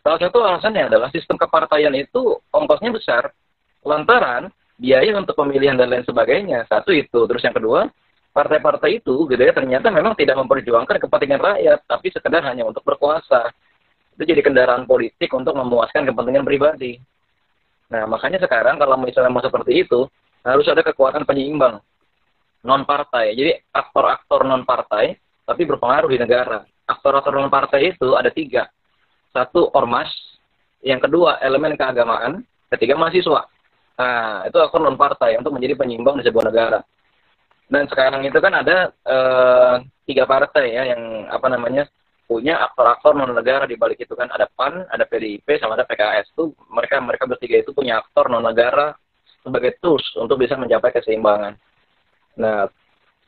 Salah 0.00 0.20
satu 0.24 0.40
alasannya 0.40 0.88
adalah 0.88 1.12
sistem 1.12 1.36
kepartaian 1.36 1.92
itu 1.92 2.40
ongkosnya 2.48 2.96
besar. 2.96 3.28
Lantaran 3.84 4.48
biaya 4.80 5.12
untuk 5.20 5.36
pemilihan 5.36 5.76
dan 5.76 5.92
lain 5.92 6.08
sebagainya. 6.08 6.64
Satu 6.64 6.96
itu. 6.96 7.28
Terus 7.28 7.44
yang 7.44 7.52
kedua, 7.52 7.92
partai-partai 8.40 9.04
itu 9.04 9.28
gitu 9.28 9.36
ya 9.36 9.52
ternyata 9.52 9.92
memang 9.92 10.16
tidak 10.16 10.40
memperjuangkan 10.40 10.96
kepentingan 10.96 11.40
rakyat 11.44 11.84
tapi 11.84 12.08
sekedar 12.08 12.40
hanya 12.48 12.64
untuk 12.64 12.80
berkuasa. 12.80 13.52
Itu 14.16 14.24
jadi 14.24 14.40
kendaraan 14.40 14.88
politik 14.88 15.28
untuk 15.36 15.52
memuaskan 15.52 16.08
kepentingan 16.08 16.48
pribadi. 16.48 16.96
Nah 17.92 18.08
makanya 18.08 18.40
sekarang 18.40 18.80
kalau 18.80 18.96
misalnya 18.96 19.28
mau 19.28 19.44
seperti 19.44 19.84
itu 19.84 20.08
harus 20.40 20.64
ada 20.72 20.80
kekuatan 20.80 21.28
penyeimbang. 21.28 21.84
Non 22.64 22.88
partai 22.88 23.36
jadi 23.36 23.60
aktor-aktor 23.76 24.48
non 24.48 24.64
partai 24.64 25.20
tapi 25.44 25.68
berpengaruh 25.68 26.08
di 26.08 26.16
negara. 26.16 26.64
Aktor-aktor 26.88 27.36
non 27.36 27.52
partai 27.52 27.92
itu 27.92 28.16
ada 28.16 28.32
tiga. 28.32 28.72
Satu 29.36 29.68
ormas. 29.76 30.08
Yang 30.80 31.12
kedua 31.12 31.36
elemen 31.44 31.76
keagamaan. 31.76 32.40
Ketiga 32.72 32.96
mahasiswa. 32.96 33.44
Nah 34.00 34.48
itu 34.48 34.56
aktor 34.56 34.80
non 34.80 34.96
partai 34.96 35.36
untuk 35.36 35.52
menjadi 35.52 35.76
penyeimbang 35.76 36.16
di 36.16 36.24
sebuah 36.24 36.48
negara 36.48 36.80
dan 37.70 37.86
sekarang 37.86 38.26
itu 38.26 38.38
kan 38.42 38.50
ada 38.50 38.90
uh, 39.06 39.78
tiga 40.02 40.26
partai 40.26 40.74
ya 40.74 40.90
yang 40.90 41.30
apa 41.30 41.46
namanya 41.46 41.86
punya 42.26 42.58
aktor-aktor 42.62 43.14
non 43.14 43.30
negara 43.34 43.66
di 43.66 43.74
balik 43.74 44.06
itu 44.06 44.14
kan 44.14 44.30
ada 44.30 44.46
PAN, 44.46 44.86
ada 44.86 45.02
PDIP, 45.02 45.46
sama 45.58 45.74
ada 45.74 45.86
PKS 45.86 46.34
tuh 46.34 46.54
mereka 46.70 47.02
mereka 47.02 47.26
bertiga 47.26 47.58
itu 47.62 47.74
punya 47.74 48.02
aktor 48.02 48.30
non 48.30 48.42
negara 48.42 48.94
sebagai 49.42 49.78
tools 49.82 50.02
untuk 50.18 50.38
bisa 50.38 50.54
mencapai 50.54 50.94
keseimbangan. 50.94 51.54
Nah, 52.38 52.70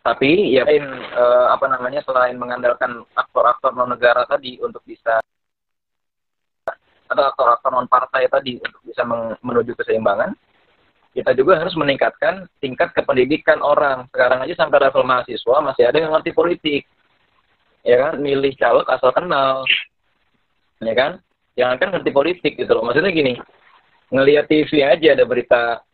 tapi 0.02 0.54
ya 0.54 0.66
uh, 0.66 1.50
apa 1.54 1.66
namanya 1.70 2.02
selain 2.02 2.34
mengandalkan 2.34 3.06
aktor-aktor 3.14 3.74
non 3.74 3.90
negara 3.90 4.26
tadi 4.26 4.58
untuk 4.58 4.82
bisa 4.82 5.22
atau 7.10 7.24
aktor-aktor 7.30 7.70
non 7.74 7.90
partai 7.90 8.26
tadi 8.26 8.58
untuk 8.58 8.82
bisa 8.86 9.02
menuju 9.42 9.78
keseimbangan, 9.78 10.30
kita 11.12 11.36
juga 11.36 11.60
harus 11.60 11.76
meningkatkan 11.76 12.48
tingkat 12.56 12.96
kependidikan 12.96 13.60
orang. 13.60 14.08
Sekarang 14.08 14.48
aja 14.48 14.54
sampai 14.56 14.80
level 14.88 15.04
mahasiswa 15.04 15.56
masih 15.60 15.84
ada 15.84 15.98
yang 16.00 16.12
ngerti 16.16 16.32
politik. 16.32 16.82
Ya 17.84 17.96
kan, 18.08 18.16
milih 18.16 18.56
caleg 18.56 18.88
asal 18.88 19.12
kenal. 19.12 19.68
Ya 20.80 20.94
kan? 20.96 21.12
Jangan 21.52 21.76
kan 21.76 21.88
ngerti 21.92 22.10
politik 22.16 22.52
gitu 22.56 22.72
loh. 22.72 22.88
Maksudnya 22.88 23.12
gini, 23.12 23.36
ngelihat 24.08 24.48
TV 24.48 24.80
aja 24.80 25.12
ada 25.12 25.24
berita 25.28 25.84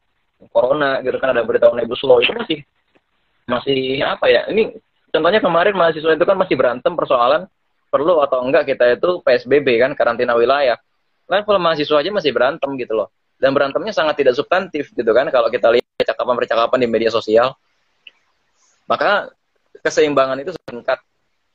corona 0.55 1.03
gitu 1.03 1.19
kan 1.19 1.35
ada 1.35 1.43
berita 1.43 1.67
omnibus 1.67 1.99
law 2.07 2.23
itu 2.23 2.31
masih 2.31 2.59
masih 3.51 4.07
apa 4.07 4.31
ya? 4.31 4.47
Ini 4.47 4.71
contohnya 5.11 5.43
kemarin 5.43 5.75
mahasiswa 5.75 6.15
itu 6.15 6.23
kan 6.23 6.39
masih 6.39 6.55
berantem 6.55 6.95
persoalan 6.95 7.51
perlu 7.91 8.23
atau 8.23 8.47
enggak 8.47 8.71
kita 8.71 8.95
itu 8.95 9.19
PSBB 9.27 9.83
kan 9.83 9.99
karantina 9.99 10.39
wilayah. 10.39 10.79
Level 11.27 11.59
mahasiswa 11.59 11.99
aja 11.99 12.11
masih 12.15 12.31
berantem 12.31 12.71
gitu 12.79 12.95
loh 12.95 13.11
dan 13.39 13.55
berantemnya 13.55 13.95
sangat 13.95 14.19
tidak 14.19 14.35
substantif 14.35 14.91
gitu 14.93 15.11
kan? 15.15 15.31
Kalau 15.31 15.49
kita 15.49 15.71
lihat 15.73 15.87
percakapan-percakapan 15.99 16.79
di 16.83 16.89
media 16.91 17.11
sosial. 17.11 17.55
Maka 18.91 19.31
keseimbangan 19.83 20.43
itu 20.43 20.55
tingkat 20.67 20.99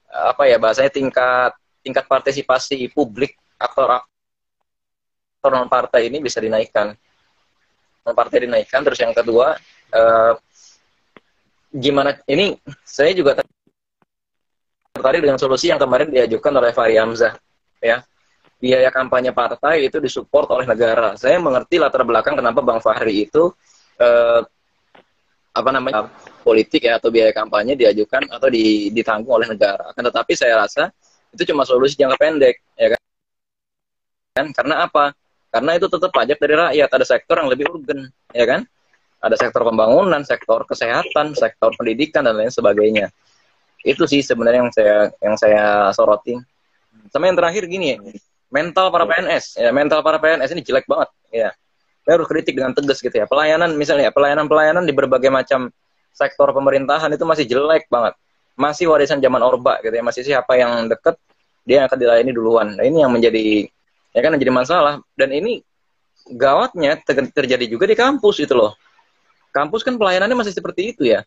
apa 0.07 0.45
ya 0.45 0.61
bahasanya 0.61 0.93
tingkat 0.93 1.51
tingkat 1.81 2.05
partisipasi 2.05 2.87
publik 2.93 3.35
aktor 3.57 3.99
aktor 3.99 5.51
non 5.51 5.67
partai 5.67 6.07
ini 6.07 6.23
bisa 6.23 6.39
dinaikkan. 6.39 6.95
Non 8.07 8.15
partai 8.15 8.47
dinaikkan. 8.47 8.83
Terus 8.87 8.99
yang 9.03 9.11
kedua 9.11 9.59
eh, 9.91 10.33
gimana 11.73 12.15
ini 12.29 12.53
saya 12.85 13.11
juga 13.17 13.41
tertarik 14.93 15.25
dengan 15.25 15.41
solusi 15.41 15.73
yang 15.73 15.81
kemarin 15.81 16.13
diajukan 16.13 16.53
oleh 16.53 16.69
Fahri 16.69 17.01
Hamzah 17.01 17.33
ya 17.81 18.05
biaya 18.63 18.87
kampanye 18.95 19.35
partai 19.35 19.91
itu 19.91 19.99
disupport 19.99 20.47
oleh 20.55 20.63
negara. 20.63 21.19
Saya 21.19 21.35
mengerti 21.43 21.75
latar 21.75 22.07
belakang 22.07 22.39
kenapa 22.39 22.63
Bang 22.63 22.79
Fahri 22.79 23.27
itu 23.27 23.51
eh, 23.99 24.39
apa 25.53 25.69
namanya 25.69 26.07
politik 26.41 26.87
ya 26.87 26.95
atau 26.95 27.11
biaya 27.11 27.35
kampanye 27.35 27.75
diajukan 27.75 28.23
atau 28.31 28.47
ditanggung 28.95 29.35
oleh 29.43 29.51
negara. 29.51 29.91
Akan 29.91 30.07
tetapi 30.07 30.31
saya 30.39 30.63
rasa 30.63 30.87
itu 31.35 31.43
cuma 31.51 31.67
solusi 31.67 31.99
jangka 31.99 32.15
pendek, 32.15 32.55
ya 32.79 32.95
kan? 32.95 33.01
kan? 34.33 34.47
Karena 34.55 34.87
apa? 34.87 35.11
Karena 35.53 35.77
itu 35.77 35.85
tetap 35.85 36.09
pajak 36.09 36.37
dari 36.39 36.55
rakyat. 36.57 36.89
Ada 36.89 37.05
sektor 37.05 37.35
yang 37.37 37.49
lebih 37.51 37.65
urgen, 37.69 38.09
ya 38.31 38.45
kan? 38.47 38.61
Ada 39.21 39.35
sektor 39.37 39.61
pembangunan, 39.67 40.21
sektor 40.25 40.65
kesehatan, 40.65 41.35
sektor 41.35 41.73
pendidikan 41.75 42.25
dan 42.25 42.37
lain 42.37 42.53
sebagainya. 42.53 43.11
Itu 43.83 44.07
sih 44.07 44.23
sebenarnya 44.23 44.65
yang 44.65 44.73
saya 44.73 44.97
yang 45.19 45.35
saya 45.35 45.63
sorotin. 45.91 46.41
Sama 47.11 47.29
yang 47.29 47.37
terakhir 47.37 47.67
gini 47.69 47.93
ya, 47.93 47.97
mental 48.53 48.93
para 48.93 49.09
PNS 49.09 49.57
ya 49.57 49.73
mental 49.73 50.05
para 50.05 50.21
PNS 50.21 50.53
ini 50.53 50.61
jelek 50.61 50.85
banget. 50.85 51.09
Ya 51.33 51.49
saya 52.03 52.19
harus 52.19 52.27
kritik 52.27 52.53
dengan 52.59 52.75
tegas 52.75 52.99
gitu 52.99 53.15
ya. 53.15 53.25
Pelayanan 53.25 53.79
misalnya 53.79 54.11
pelayanan 54.11 54.45
pelayanan 54.51 54.83
di 54.83 54.91
berbagai 54.91 55.31
macam 55.31 55.71
sektor 56.11 56.51
pemerintahan 56.51 57.09
itu 57.15 57.23
masih 57.23 57.47
jelek 57.47 57.87
banget. 57.87 58.13
Masih 58.59 58.91
warisan 58.91 59.23
zaman 59.23 59.39
orba 59.41 59.79
gitu 59.81 59.95
ya. 59.95 60.03
Masih 60.03 60.21
siapa 60.21 60.59
yang 60.59 60.91
deket 60.91 61.15
dia 61.63 61.87
akan 61.87 61.95
dilayani 61.95 62.31
duluan. 62.35 62.75
Nah, 62.75 62.83
ini 62.83 63.01
yang 63.01 63.09
menjadi 63.09 63.65
ya 64.11 64.19
kan 64.19 64.35
menjadi 64.35 64.51
masalah. 64.51 64.99
Dan 65.15 65.31
ini 65.31 65.63
gawatnya 66.35 66.99
terjadi 67.07 67.65
juga 67.71 67.87
di 67.87 67.95
kampus 67.95 68.43
itu 68.43 68.51
loh. 68.51 68.75
Kampus 69.55 69.81
kan 69.87 69.95
pelayanannya 69.95 70.35
masih 70.35 70.53
seperti 70.53 70.91
itu 70.91 71.07
ya. 71.07 71.23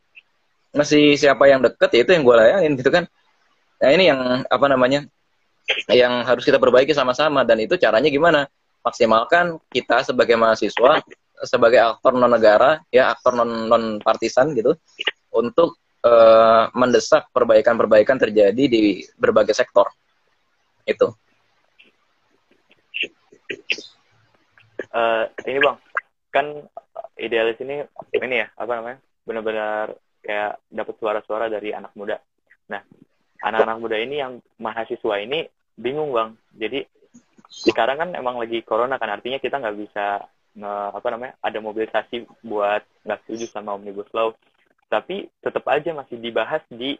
Masih 0.76 1.16
siapa 1.16 1.48
yang 1.48 1.64
deket 1.64 1.88
ya 1.96 2.00
itu 2.04 2.12
yang 2.12 2.22
gue 2.22 2.36
layanin 2.36 2.72
gitu 2.76 2.92
kan. 2.92 3.08
Nah 3.80 3.90
ini 3.96 4.12
yang 4.12 4.44
apa 4.44 4.66
namanya 4.68 5.08
yang 5.90 6.22
harus 6.22 6.44
kita 6.46 6.58
perbaiki 6.60 6.94
sama-sama. 6.94 7.42
Dan 7.42 7.62
itu 7.62 7.74
caranya 7.78 8.10
gimana? 8.10 8.46
Maksimalkan 8.86 9.58
kita 9.70 10.06
sebagai 10.06 10.38
mahasiswa 10.38 11.02
sebagai 11.44 11.80
aktor 11.84 12.16
non 12.16 12.32
negara 12.32 12.80
ya 12.88 13.12
aktor 13.12 13.36
non 13.36 13.68
non 13.68 13.84
partisan 14.00 14.56
gitu 14.56 14.72
untuk 15.36 15.76
uh, 16.00 16.72
mendesak 16.72 17.28
perbaikan-perbaikan 17.28 18.16
terjadi 18.16 18.64
di 18.64 19.04
berbagai 19.20 19.52
sektor. 19.52 19.92
Itu. 20.88 21.12
Uh, 24.96 25.28
ini 25.44 25.60
bang 25.60 25.76
kan 26.32 26.46
idealis 27.20 27.60
ini 27.60 27.84
ini 28.16 28.36
ya 28.44 28.48
apa 28.56 28.72
namanya 28.80 28.98
benar-benar 29.28 29.86
kayak 30.24 30.56
dapat 30.72 30.94
suara-suara 30.96 31.52
dari 31.52 31.76
anak 31.76 31.92
muda. 31.92 32.16
Nah 32.72 32.80
anak-anak 33.44 33.76
muda 33.76 33.96
ini 34.00 34.24
yang 34.24 34.40
mahasiswa 34.56 35.20
ini 35.20 35.44
bingung 35.76 36.10
bang. 36.10 36.34
Jadi 36.56 36.80
sekarang 37.46 37.96
kan 38.00 38.10
emang 38.16 38.40
lagi 38.40 38.64
corona 38.66 38.98
kan 38.98 39.12
artinya 39.12 39.38
kita 39.38 39.60
nggak 39.60 39.78
bisa 39.78 40.24
nge, 40.56 40.72
apa 40.96 41.08
namanya 41.12 41.32
ada 41.44 41.58
mobilisasi 41.60 42.26
buat 42.42 42.82
nggak 43.04 43.20
setuju 43.24 43.44
sama 43.52 43.76
omnibus 43.76 44.08
law. 44.16 44.32
Tapi 44.88 45.28
tetap 45.44 45.64
aja 45.68 45.92
masih 45.92 46.18
dibahas 46.18 46.64
di 46.72 46.96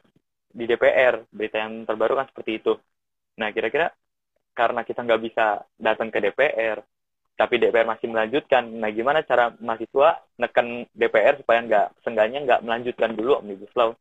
di 0.56 0.64
DPR 0.64 1.26
berita 1.28 1.60
yang 1.60 1.84
terbaru 1.84 2.16
kan 2.16 2.28
seperti 2.30 2.62
itu. 2.62 2.72
Nah 3.40 3.50
kira-kira 3.52 3.92
karena 4.56 4.80
kita 4.84 5.04
nggak 5.04 5.22
bisa 5.24 5.60
datang 5.76 6.08
ke 6.08 6.20
DPR 6.22 6.80
tapi 7.36 7.60
DPR 7.60 7.84
masih 7.84 8.08
melanjutkan 8.08 8.64
nah 8.80 8.88
gimana 8.88 9.20
cara 9.20 9.52
mahasiswa 9.60 10.24
neken 10.40 10.88
DPR 10.96 11.44
supaya 11.44 11.60
nggak 11.60 11.86
seenggaknya 12.00 12.40
nggak 12.48 12.64
melanjutkan 12.64 13.12
dulu 13.12 13.44
omnibus 13.44 13.68
law 13.76 13.92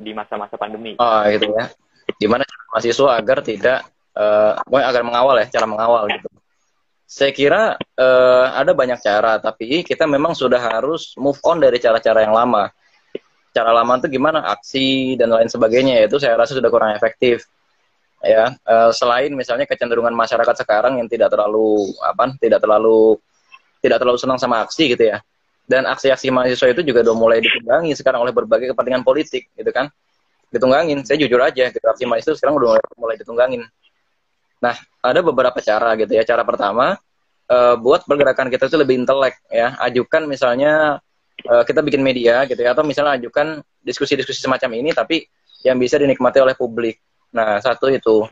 di 0.00 0.16
masa-masa 0.16 0.56
pandemi? 0.56 0.96
Oh 0.96 1.20
gitu 1.28 1.52
ya 1.52 1.68
gimana 2.16 2.48
mahasiswa 2.72 3.20
agar 3.20 3.38
tidak 3.44 3.78
uh, 4.16 4.56
agar 4.64 5.02
mengawal 5.04 5.36
ya 5.36 5.46
cara 5.48 5.66
mengawal 5.68 6.08
gitu. 6.08 6.28
Saya 7.08 7.32
kira 7.32 7.62
uh, 7.96 8.46
ada 8.52 8.76
banyak 8.76 9.00
cara 9.00 9.40
tapi 9.40 9.84
kita 9.84 10.04
memang 10.04 10.36
sudah 10.36 10.60
harus 10.60 11.16
move 11.16 11.40
on 11.44 11.60
dari 11.60 11.80
cara-cara 11.80 12.24
yang 12.24 12.32
lama. 12.32 12.68
Cara 13.52 13.72
lama 13.72 13.96
itu 13.96 14.12
gimana? 14.12 14.44
Aksi 14.44 15.16
dan 15.16 15.32
lain 15.32 15.48
sebagainya 15.48 16.04
itu 16.04 16.20
saya 16.20 16.36
rasa 16.36 16.52
sudah 16.52 16.68
kurang 16.68 16.92
efektif 16.92 17.48
ya. 18.20 18.52
Uh, 18.68 18.92
selain 18.92 19.32
misalnya 19.32 19.64
kecenderungan 19.64 20.12
masyarakat 20.12 20.64
sekarang 20.64 21.00
yang 21.00 21.08
tidak 21.08 21.32
terlalu 21.32 21.88
apa 22.04 22.36
tidak 22.36 22.60
terlalu 22.60 23.16
tidak 23.80 23.98
terlalu 24.04 24.18
senang 24.20 24.36
sama 24.36 24.60
aksi 24.60 24.92
gitu 24.92 25.08
ya. 25.08 25.24
Dan 25.68 25.84
aksi-aksi 25.84 26.32
mahasiswa 26.32 26.72
itu 26.72 26.80
juga 26.80 27.04
udah 27.04 27.16
mulai 27.16 27.44
ditunggangi 27.44 27.92
sekarang 27.92 28.24
oleh 28.24 28.32
berbagai 28.32 28.72
kepentingan 28.72 29.04
politik 29.04 29.52
gitu 29.52 29.68
kan 29.68 29.92
ditunggangin. 30.52 31.04
Saya 31.04 31.20
jujur 31.20 31.40
aja 31.40 31.68
gitu. 31.70 31.84
Aksi 31.84 32.04
mahasiswa 32.04 32.36
sekarang 32.36 32.56
udah 32.60 32.80
mulai, 32.96 33.16
ditunggangin. 33.16 33.62
Nah 34.58 34.74
ada 35.00 35.20
beberapa 35.22 35.58
cara 35.62 35.94
gitu 35.96 36.12
ya. 36.12 36.22
Cara 36.24 36.42
pertama 36.42 36.98
uh, 37.48 37.74
buat 37.78 38.04
pergerakan 38.04 38.48
kita 38.52 38.68
itu 38.68 38.76
lebih 38.76 39.04
intelek 39.04 39.38
ya. 39.48 39.76
Ajukan 39.80 40.26
misalnya 40.26 41.00
uh, 41.46 41.62
kita 41.64 41.80
bikin 41.84 42.00
media 42.02 42.44
gitu 42.48 42.58
ya. 42.58 42.72
Atau 42.72 42.84
misalnya 42.84 43.16
ajukan 43.20 43.62
diskusi-diskusi 43.84 44.40
semacam 44.42 44.80
ini 44.80 44.90
tapi 44.92 45.24
yang 45.66 45.78
bisa 45.78 45.98
dinikmati 45.98 46.38
oleh 46.38 46.54
publik. 46.54 47.02
Nah, 47.34 47.58
satu 47.58 47.90
itu. 47.90 48.24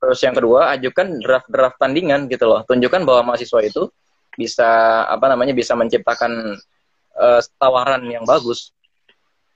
Terus 0.00 0.18
yang 0.24 0.32
kedua, 0.32 0.72
ajukan 0.72 1.20
draft-draft 1.20 1.76
tandingan 1.76 2.24
gitu 2.32 2.48
loh. 2.48 2.64
Tunjukkan 2.64 3.04
bahwa 3.04 3.32
mahasiswa 3.32 3.60
itu 3.60 3.92
bisa 4.32 5.04
apa 5.04 5.28
namanya 5.28 5.52
bisa 5.52 5.76
menciptakan 5.76 6.56
uh, 7.20 7.40
tawaran 7.60 8.08
yang 8.08 8.24
bagus. 8.24 8.72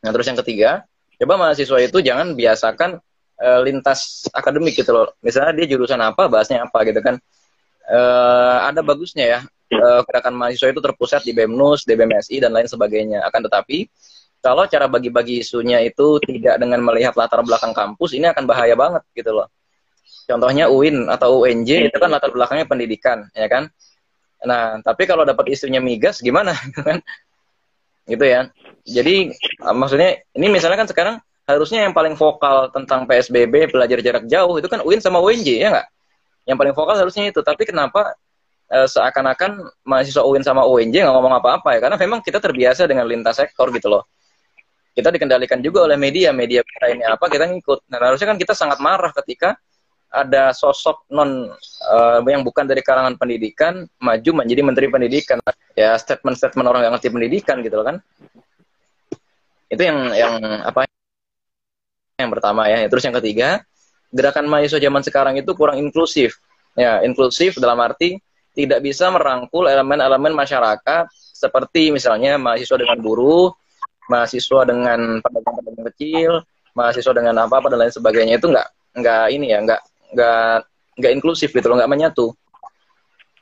Nah, 0.04 0.12
terus 0.12 0.28
yang 0.28 0.36
ketiga, 0.44 0.84
coba 1.24 1.40
mahasiswa 1.40 1.80
itu 1.80 2.04
jangan 2.04 2.36
biasakan 2.36 3.00
uh, 3.40 3.60
lintas 3.64 4.28
akademik 4.36 4.76
gitu 4.76 4.92
loh. 4.92 5.08
Misalnya 5.24 5.56
dia 5.56 5.66
jurusan 5.72 5.98
apa, 6.04 6.28
bahasnya 6.28 6.68
apa 6.68 6.84
gitu 6.84 7.00
kan. 7.00 7.16
Uh, 7.84 8.64
ada 8.64 8.80
bagusnya 8.80 9.24
ya 9.28 9.40
uh, 9.72 10.00
gerakan 10.04 10.36
mahasiswa 10.36 10.72
itu 10.72 10.80
terpusat 10.80 11.20
di 11.24 11.32
BEMNUS, 11.32 11.88
di 11.88 11.96
BMSI 11.96 12.36
dan 12.44 12.52
lain 12.52 12.68
sebagainya. 12.68 13.24
Akan 13.24 13.40
tetapi 13.40 13.88
kalau 14.44 14.68
cara 14.68 14.84
bagi-bagi 14.84 15.40
isunya 15.40 15.80
itu 15.80 16.20
tidak 16.20 16.60
dengan 16.60 16.84
melihat 16.84 17.16
latar 17.16 17.40
belakang 17.40 17.72
kampus, 17.72 18.12
ini 18.12 18.28
akan 18.28 18.44
bahaya 18.44 18.76
banget 18.76 19.00
gitu 19.16 19.32
loh. 19.32 19.48
Contohnya 20.28 20.68
UIN 20.68 21.08
atau 21.08 21.44
UNJ 21.44 21.88
itu 21.88 21.96
kan 21.96 22.12
latar 22.12 22.32
belakangnya 22.32 22.68
pendidikan, 22.68 23.28
ya 23.32 23.48
kan? 23.48 23.72
Nah, 24.44 24.80
tapi 24.84 25.08
kalau 25.08 25.24
dapat 25.24 25.56
isunya 25.56 25.80
migas 25.80 26.20
gimana 26.20 26.52
kan? 26.76 27.00
Gitu 28.04 28.24
ya. 28.24 28.52
Jadi 28.84 29.32
maksudnya 29.60 30.20
ini 30.36 30.46
misalnya 30.52 30.84
kan 30.84 30.88
sekarang 30.88 31.16
harusnya 31.44 31.88
yang 31.88 31.92
paling 31.96 32.16
vokal 32.16 32.68
tentang 32.72 33.08
PSBB 33.08 33.72
belajar 33.72 33.98
jarak 34.00 34.24
jauh 34.28 34.54
itu 34.60 34.68
kan 34.68 34.80
UIN 34.84 35.00
sama 35.00 35.20
UNJ 35.24 35.48
ya 35.60 35.68
nggak? 35.72 35.88
Yang 36.44 36.56
paling 36.60 36.74
vokal 36.76 36.96
harusnya 37.00 37.24
itu. 37.32 37.40
Tapi 37.40 37.64
kenapa 37.64 38.12
e, 38.68 38.84
seakan-akan 38.84 39.64
mahasiswa 39.88 40.24
UIN 40.24 40.44
sama 40.44 40.68
UNJ 40.68 41.00
nggak 41.04 41.14
ngomong 41.16 41.34
apa-apa 41.40 41.76
ya? 41.76 41.80
Karena 41.80 41.96
memang 41.96 42.20
kita 42.20 42.40
terbiasa 42.40 42.84
dengan 42.84 43.08
lintas 43.08 43.40
sektor 43.40 43.72
gitu 43.72 43.88
loh 43.88 44.04
kita 44.94 45.10
dikendalikan 45.10 45.58
juga 45.58 45.90
oleh 45.90 45.98
media 45.98 46.30
media 46.30 46.62
kita 46.62 46.86
ini 46.94 47.02
apa 47.02 47.26
kita 47.26 47.50
ngikut 47.50 47.90
nah 47.90 47.98
harusnya 47.98 48.30
kan 48.30 48.38
kita 48.38 48.54
sangat 48.54 48.78
marah 48.78 49.10
ketika 49.10 49.58
ada 50.14 50.54
sosok 50.54 51.10
non 51.10 51.50
uh, 51.90 52.22
yang 52.22 52.46
bukan 52.46 52.70
dari 52.70 52.86
kalangan 52.86 53.18
pendidikan 53.18 53.82
maju 53.98 54.30
menjadi 54.30 54.62
menteri 54.62 54.86
pendidikan 54.86 55.42
ya 55.74 55.98
statement-statement 55.98 56.66
orang 56.70 56.86
yang 56.86 56.94
ngerti 56.94 57.10
pendidikan 57.10 57.58
gitu 57.66 57.82
loh 57.82 57.86
kan 57.90 57.96
itu 59.74 59.84
yang 59.84 59.98
yang 60.14 60.34
apa 60.62 60.86
yang 62.18 62.30
pertama 62.30 62.70
ya 62.70 62.86
terus 62.86 63.02
yang 63.02 63.16
ketiga 63.18 63.60
gerakan 64.14 64.46
mahasiswa 64.46 64.78
zaman 64.78 65.02
sekarang 65.02 65.34
itu 65.36 65.50
kurang 65.58 65.82
inklusif 65.82 66.38
ya 66.78 67.02
inklusif 67.02 67.58
dalam 67.58 67.78
arti 67.82 68.18
tidak 68.54 68.86
bisa 68.86 69.10
merangkul 69.10 69.66
elemen-elemen 69.66 70.30
masyarakat 70.30 71.10
seperti 71.34 71.90
misalnya 71.90 72.38
mahasiswa 72.38 72.78
dengan 72.78 72.98
buruh 73.02 73.50
mahasiswa 74.08 74.60
dengan 74.68 75.20
pedagang-pedagang 75.20 75.86
kecil, 75.94 76.30
mahasiswa 76.76 77.12
dengan 77.16 77.34
apa-apa 77.44 77.72
dan 77.72 77.78
lain 77.86 77.94
sebagainya 77.94 78.34
itu 78.36 78.46
nggak 78.52 78.68
nggak 78.94 79.24
ini 79.32 79.46
ya 79.50 79.58
nggak 79.64 79.80
nggak 80.14 80.56
nggak 81.00 81.12
inklusif 81.18 81.50
gitu 81.50 81.66
loh 81.66 81.80
nggak 81.80 81.90
menyatu. 81.90 82.32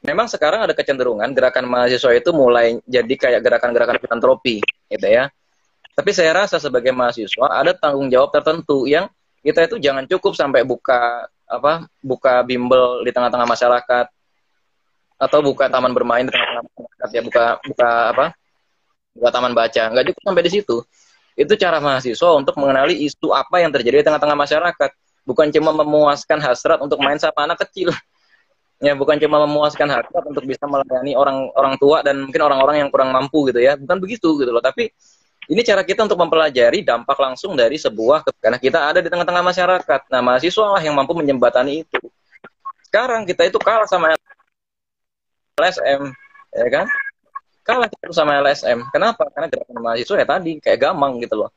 Memang 0.02 0.26
sekarang 0.26 0.66
ada 0.66 0.74
kecenderungan 0.74 1.30
gerakan 1.30 1.70
mahasiswa 1.70 2.10
itu 2.10 2.30
mulai 2.34 2.78
jadi 2.90 3.14
kayak 3.14 3.40
gerakan-gerakan 3.42 3.98
filantropi 4.02 4.58
gitu 4.90 5.06
ya. 5.06 5.30
Tapi 5.92 6.10
saya 6.16 6.32
rasa 6.32 6.56
sebagai 6.56 6.90
mahasiswa 6.90 7.52
ada 7.52 7.76
tanggung 7.76 8.08
jawab 8.08 8.32
tertentu 8.32 8.88
yang 8.88 9.12
kita 9.44 9.68
itu 9.68 9.76
jangan 9.82 10.08
cukup 10.08 10.32
sampai 10.32 10.64
buka 10.64 11.28
apa 11.44 11.84
buka 12.00 12.40
bimbel 12.46 13.04
di 13.04 13.12
tengah-tengah 13.12 13.44
masyarakat. 13.44 14.06
Atau 15.20 15.38
buka 15.44 15.70
taman 15.70 15.92
bermain 15.94 16.26
di 16.26 16.32
tengah-tengah 16.32 16.64
masyarakat. 16.64 17.08
Ya 17.12 17.22
buka 17.22 17.44
buka 17.62 17.88
apa 18.16 18.26
buat 19.12 19.32
taman 19.34 19.52
baca. 19.52 19.82
Nggak 19.92 20.04
cukup 20.12 20.22
sampai 20.24 20.42
di 20.48 20.52
situ. 20.56 20.76
Itu 21.36 21.52
cara 21.60 21.78
mahasiswa 21.80 22.28
untuk 22.36 22.56
mengenali 22.56 23.04
isu 23.04 23.32
apa 23.32 23.60
yang 23.60 23.70
terjadi 23.72 24.00
di 24.00 24.04
tengah-tengah 24.08 24.38
masyarakat. 24.38 24.90
Bukan 25.22 25.54
cuma 25.54 25.70
memuaskan 25.76 26.42
hasrat 26.42 26.80
untuk 26.82 26.98
main 26.98 27.20
sama 27.20 27.46
anak 27.46 27.68
kecil. 27.68 27.92
Ya 28.82 28.98
bukan 28.98 29.14
cuma 29.22 29.46
memuaskan 29.46 29.86
hasrat 29.94 30.24
untuk 30.26 30.42
bisa 30.42 30.66
melayani 30.66 31.14
orang 31.14 31.54
orang 31.54 31.78
tua 31.78 32.02
dan 32.02 32.26
mungkin 32.26 32.42
orang-orang 32.42 32.82
yang 32.82 32.90
kurang 32.90 33.14
mampu 33.14 33.46
gitu 33.52 33.62
ya. 33.62 33.78
Bukan 33.78 34.02
begitu 34.02 34.34
gitu 34.42 34.50
loh. 34.50 34.58
Tapi 34.58 34.90
ini 35.52 35.60
cara 35.60 35.84
kita 35.84 36.08
untuk 36.08 36.16
mempelajari 36.16 36.80
dampak 36.80 37.20
langsung 37.20 37.52
dari 37.52 37.76
sebuah 37.76 38.24
karena 38.40 38.56
kita 38.56 38.78
ada 38.88 39.04
di 39.04 39.12
tengah-tengah 39.12 39.44
masyarakat 39.44 40.00
nah 40.08 40.24
mahasiswa 40.24 40.66
lah 40.72 40.80
yang 40.80 40.96
mampu 40.96 41.12
menjembatani 41.12 41.84
itu 41.84 42.00
sekarang 42.88 43.28
kita 43.28 43.52
itu 43.52 43.60
kalah 43.60 43.84
sama 43.84 44.16
LSM 45.60 46.08
ya 46.56 46.68
kan 46.72 46.88
kalah 47.62 47.88
kita 47.88 48.10
sama 48.14 48.42
LSM. 48.42 48.78
Kenapa? 48.90 49.26
Karena 49.30 49.46
gerakan 49.48 49.78
mahasiswa 49.80 50.16
ya 50.18 50.26
tadi 50.26 50.52
kayak 50.58 50.78
gamang 50.82 51.22
gitu 51.22 51.34
loh. 51.46 51.50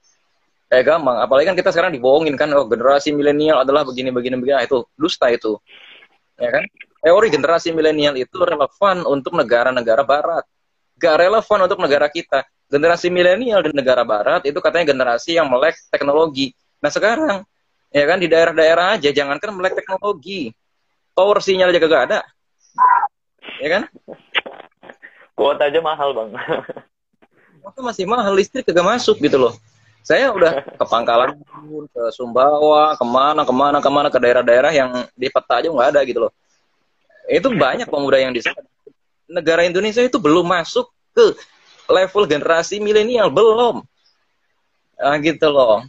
Kayak 0.70 0.98
gamang. 0.98 1.18
Apalagi 1.22 1.46
kan 1.50 1.58
kita 1.58 1.70
sekarang 1.74 1.92
dibohongin 1.94 2.34
kan, 2.38 2.50
oh 2.54 2.66
generasi 2.66 3.14
milenial 3.14 3.62
adalah 3.62 3.86
begini 3.86 4.10
begini 4.14 4.38
begini. 4.38 4.56
Nah, 4.58 4.66
itu 4.66 4.86
dusta 4.98 5.30
itu, 5.30 5.58
ya 6.42 6.50
kan? 6.50 6.64
Teori 7.06 7.28
generasi 7.30 7.70
milenial 7.70 8.18
itu 8.18 8.34
relevan 8.34 9.06
untuk 9.06 9.38
negara-negara 9.38 10.02
Barat, 10.02 10.46
gak 11.00 11.16
relevan 11.22 11.60
untuk 11.68 11.80
negara 11.80 12.08
kita. 12.10 12.44
Generasi 12.66 13.14
milenial 13.14 13.62
di 13.62 13.72
negara 13.72 14.02
Barat 14.02 14.42
itu 14.50 14.58
katanya 14.58 14.90
generasi 14.90 15.38
yang 15.38 15.46
melek 15.46 15.78
teknologi. 15.94 16.52
Nah 16.82 16.90
sekarang, 16.90 17.46
ya 17.94 18.04
kan 18.10 18.18
di 18.18 18.28
daerah-daerah 18.28 18.98
aja, 18.98 19.14
jangankan 19.14 19.54
melek 19.54 19.78
teknologi, 19.78 20.50
power 21.14 21.38
sinyal 21.40 21.70
aja 21.70 21.80
gak 21.80 22.04
ada, 22.10 22.20
ya 23.62 23.70
kan? 23.70 23.84
Kuota 25.38 25.68
aja 25.70 25.80
mahal 25.84 26.10
bang. 26.16 26.30
Kuota 27.62 27.80
masih 27.86 28.06
mahal, 28.10 28.34
listrik 28.34 28.66
kagak 28.66 28.86
masuk 28.86 29.20
gitu 29.22 29.38
loh. 29.38 29.54
Saya 30.06 30.30
udah 30.30 30.62
ke 30.62 30.86
Pangkalan, 30.86 31.34
ke 31.90 32.04
Sumbawa, 32.14 32.94
ke 32.94 33.06
mana, 33.06 33.42
ke 33.42 33.54
mana, 33.54 33.78
ke 33.82 33.90
mana, 33.90 34.08
ke 34.14 34.20
daerah-daerah 34.22 34.70
yang 34.70 34.90
di 35.18 35.28
peta 35.34 35.58
aja 35.58 35.68
nggak 35.70 35.90
ada 35.98 36.02
gitu 36.06 36.30
loh. 36.30 36.32
Itu 37.26 37.50
banyak 37.50 37.90
pemuda 37.90 38.22
yang 38.22 38.30
di 38.30 38.42
sana. 38.46 38.62
Negara 39.26 39.66
Indonesia 39.66 40.02
itu 40.02 40.18
belum 40.22 40.46
masuk 40.46 40.90
ke 41.16 41.34
level 41.90 42.24
generasi 42.30 42.78
milenial, 42.82 43.30
belum. 43.30 43.82
Nah, 44.96 45.18
gitu 45.22 45.48
loh. 45.50 45.86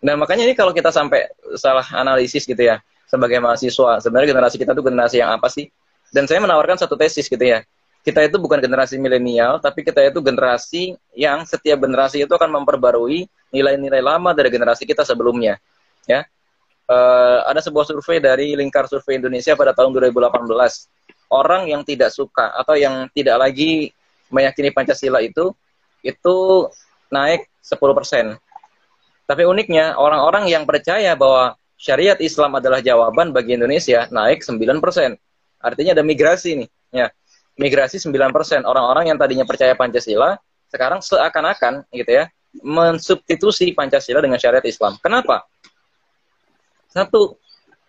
Nah, 0.00 0.14
makanya 0.16 0.48
ini 0.48 0.54
kalau 0.56 0.74
kita 0.74 0.90
sampai 0.90 1.28
salah 1.58 1.84
analisis 1.94 2.46
gitu 2.46 2.58
ya, 2.58 2.80
sebagai 3.06 3.38
mahasiswa, 3.38 4.00
sebenarnya 4.00 4.28
generasi 4.32 4.56
kita 4.56 4.72
tuh 4.72 4.84
generasi 4.86 5.20
yang 5.20 5.34
apa 5.34 5.46
sih? 5.50 5.68
Dan 6.10 6.26
saya 6.26 6.42
menawarkan 6.42 6.78
satu 6.78 6.98
tesis 6.98 7.30
gitu 7.30 7.42
ya 7.42 7.62
kita 8.00 8.24
itu 8.24 8.40
bukan 8.40 8.56
generasi 8.64 8.96
milenial, 8.96 9.60
tapi 9.60 9.84
kita 9.84 10.00
itu 10.00 10.24
generasi 10.24 10.96
yang 11.12 11.44
setiap 11.44 11.84
generasi 11.84 12.24
itu 12.24 12.32
akan 12.32 12.48
memperbarui 12.60 13.28
nilai-nilai 13.52 14.00
lama 14.00 14.32
dari 14.32 14.48
generasi 14.48 14.88
kita 14.88 15.04
sebelumnya. 15.04 15.60
Ya, 16.08 16.24
uh, 16.88 17.44
ada 17.44 17.60
sebuah 17.60 17.84
survei 17.84 18.16
dari 18.16 18.56
Lingkar 18.56 18.88
Survei 18.88 19.20
Indonesia 19.20 19.52
pada 19.52 19.76
tahun 19.76 19.92
2018. 19.92 20.48
Orang 21.30 21.70
yang 21.70 21.86
tidak 21.86 22.10
suka 22.10 22.50
atau 22.52 22.74
yang 22.74 23.06
tidak 23.14 23.38
lagi 23.38 23.94
meyakini 24.34 24.74
Pancasila 24.74 25.22
itu 25.22 25.54
itu 26.02 26.36
naik 27.10 27.46
10%. 27.62 28.34
Tapi 29.30 29.42
uniknya 29.46 29.94
orang-orang 29.94 30.50
yang 30.50 30.66
percaya 30.66 31.14
bahwa 31.14 31.54
syariat 31.78 32.18
Islam 32.18 32.58
adalah 32.58 32.82
jawaban 32.82 33.30
bagi 33.30 33.54
Indonesia 33.54 34.10
naik 34.10 34.42
9%. 34.42 34.58
Artinya 35.60 35.92
ada 35.94 36.02
migrasi 36.02 36.66
nih, 36.66 36.68
ya. 36.90 37.06
Migrasi 37.54 38.02
9%. 38.02 38.66
Orang-orang 38.66 39.12
yang 39.14 39.18
tadinya 39.20 39.46
percaya 39.46 39.76
Pancasila 39.78 40.34
sekarang 40.70 41.02
seakan-akan 41.02 41.82
gitu 41.90 42.10
ya 42.10 42.30
mensubstitusi 42.62 43.70
Pancasila 43.74 44.18
dengan 44.18 44.38
syariat 44.38 44.64
Islam. 44.66 44.98
Kenapa? 44.98 45.46
Satu, 46.90 47.38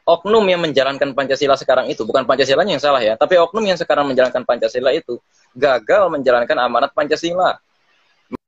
oknum 0.05 0.43
yang 0.49 0.61
menjalankan 0.61 1.13
Pancasila 1.13 1.55
sekarang 1.57 1.89
itu 1.89 2.01
bukan 2.03 2.25
Pancasilanya 2.25 2.77
yang 2.77 2.83
salah 2.83 3.01
ya, 3.01 3.13
tapi 3.15 3.37
oknum 3.37 3.63
yang 3.65 3.77
sekarang 3.77 4.09
menjalankan 4.09 4.43
Pancasila 4.43 4.91
itu 4.93 5.21
gagal 5.53 6.09
menjalankan 6.09 6.57
amanat 6.57 6.91
Pancasila. 6.95 7.57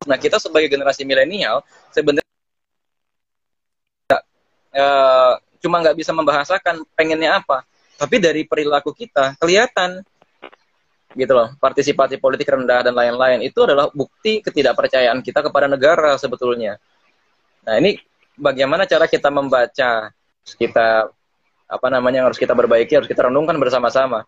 Nah, 0.03 0.17
kita 0.19 0.39
sebagai 0.39 0.67
generasi 0.67 1.07
milenial 1.07 1.63
sebenarnya 1.91 2.23
uh, 4.75 5.33
cuma 5.63 5.79
nggak 5.79 5.95
bisa 5.95 6.11
membahasakan 6.11 6.83
pengennya 6.95 7.39
apa, 7.39 7.63
tapi 7.95 8.19
dari 8.19 8.43
perilaku 8.43 8.91
kita 8.91 9.39
kelihatan 9.39 10.03
gitu 11.13 11.33
loh 11.37 11.53
partisipasi 11.61 12.17
politik 12.17 12.49
rendah 12.49 12.81
dan 12.89 12.93
lain-lain 12.97 13.45
itu 13.45 13.61
adalah 13.61 13.85
bukti 13.93 14.41
ketidakpercayaan 14.41 15.21
kita 15.21 15.45
kepada 15.45 15.69
negara 15.69 16.17
sebetulnya. 16.17 16.81
Nah 17.63 17.77
ini 17.77 18.01
bagaimana 18.33 18.89
cara 18.89 19.05
kita 19.05 19.29
membaca 19.29 20.09
kita 20.57 20.87
apa 21.67 21.87
namanya 21.89 22.17
yang 22.23 22.27
harus 22.29 22.37
kita 22.39 22.55
perbaiki 22.55 22.95
harus 22.95 23.07
kita 23.09 23.23
renungkan 23.27 23.59
bersama-sama. 23.59 24.23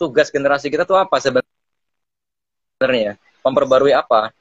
Tugas 0.00 0.32
generasi 0.32 0.70
kita 0.72 0.88
tuh 0.88 0.96
apa 0.96 1.20
sebenarnya? 1.20 1.44
Memperbarui 3.44 3.92
apa? 3.92 4.32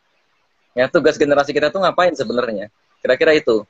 Ya 0.78 0.88
tugas 0.88 1.20
generasi 1.20 1.52
kita 1.52 1.68
tuh 1.74 1.82
ngapain 1.84 2.16
sebenarnya? 2.16 2.72
Kira-kira 3.04 3.36
itu. 3.36 3.68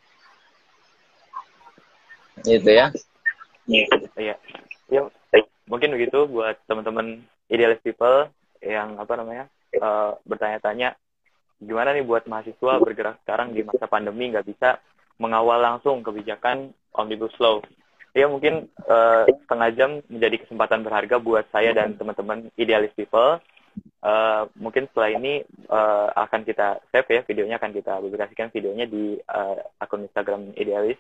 Gitu 2.46 2.70
ya. 2.70 2.94
Iya. 3.70 4.36
Ya, 4.90 5.06
mungkin 5.70 5.94
begitu 5.94 6.26
buat 6.26 6.58
teman-teman 6.66 7.22
idealis 7.46 7.78
people 7.86 8.26
yang 8.60 8.98
apa 8.98 9.14
namanya 9.16 9.46
uh, 9.78 10.18
bertanya-tanya 10.26 10.98
gimana 11.62 11.94
nih 11.94 12.08
buat 12.08 12.26
mahasiswa 12.26 12.82
bergerak 12.82 13.22
sekarang 13.22 13.54
di 13.54 13.62
masa 13.62 13.86
pandemi 13.86 14.34
nggak 14.34 14.48
bisa 14.48 14.82
mengawal 15.20 15.60
langsung 15.60 16.02
kebijakan 16.02 16.72
omnibus 16.96 17.36
law. 17.38 17.60
Ya 18.18 18.26
mungkin 18.26 18.68
uh, 18.90 19.30
setengah 19.46 19.70
jam 19.78 19.90
menjadi 20.10 20.42
kesempatan 20.46 20.82
berharga 20.82 21.22
buat 21.22 21.46
saya 21.54 21.72
dan 21.78 21.94
teman-teman 21.94 22.50
idealis 22.58 22.94
people. 22.98 23.38
Uh, 24.00 24.50
mungkin 24.58 24.90
setelah 24.90 25.14
ini 25.14 25.46
uh, 25.70 26.10
akan 26.16 26.44
kita 26.44 26.82
save 26.90 27.08
ya 27.08 27.22
videonya 27.24 27.56
akan 27.62 27.72
kita 27.72 28.00
publikasikan 28.00 28.48
videonya 28.52 28.88
di 28.90 29.20
uh, 29.28 29.56
akun 29.80 30.08
Instagram 30.08 30.56
idealis 30.56 31.00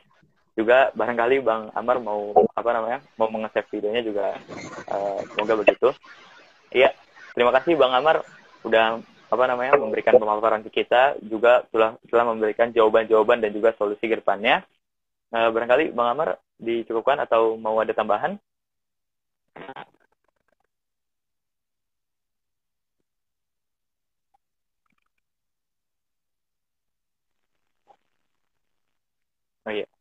juga 0.60 0.91
barangkali 0.91 1.39
Bang 1.39 1.72
Amar 1.72 2.03
mau 2.03 2.36
apa 2.51 2.70
namanya 2.76 2.99
mau 3.16 3.32
menge-save 3.32 3.72
videonya 3.72 4.03
juga 4.03 4.36
uh, 4.91 5.24
semoga 5.32 5.64
begitu. 5.64 5.95
Iya, 6.76 6.91
terima 7.32 7.55
kasih 7.55 7.80
Bang 7.80 7.95
Amar 7.95 8.28
udah 8.68 8.99
apa 9.30 9.43
namanya 9.47 9.80
memberikan 9.80 10.20
pemaparan 10.20 10.60
ke 10.68 10.84
kita 10.84 11.16
juga 11.24 11.64
telah 11.72 11.95
telah 12.12 12.26
memberikan 12.36 12.76
jawaban-jawaban 12.76 13.39
dan 13.39 13.55
juga 13.55 13.72
solusi 13.80 14.03
ke 14.03 14.20
depannya. 14.20 14.66
Uh, 15.30 15.50
barangkali 15.54 15.94
Bang 15.98 16.10
Amar 16.18 16.30
dicukupkan 16.58 17.18
atau 17.26 17.54
mau 17.58 17.78
ada 17.82 17.94
tambahan? 17.94 18.34
Oh 29.66 29.72
iya. 29.72 29.99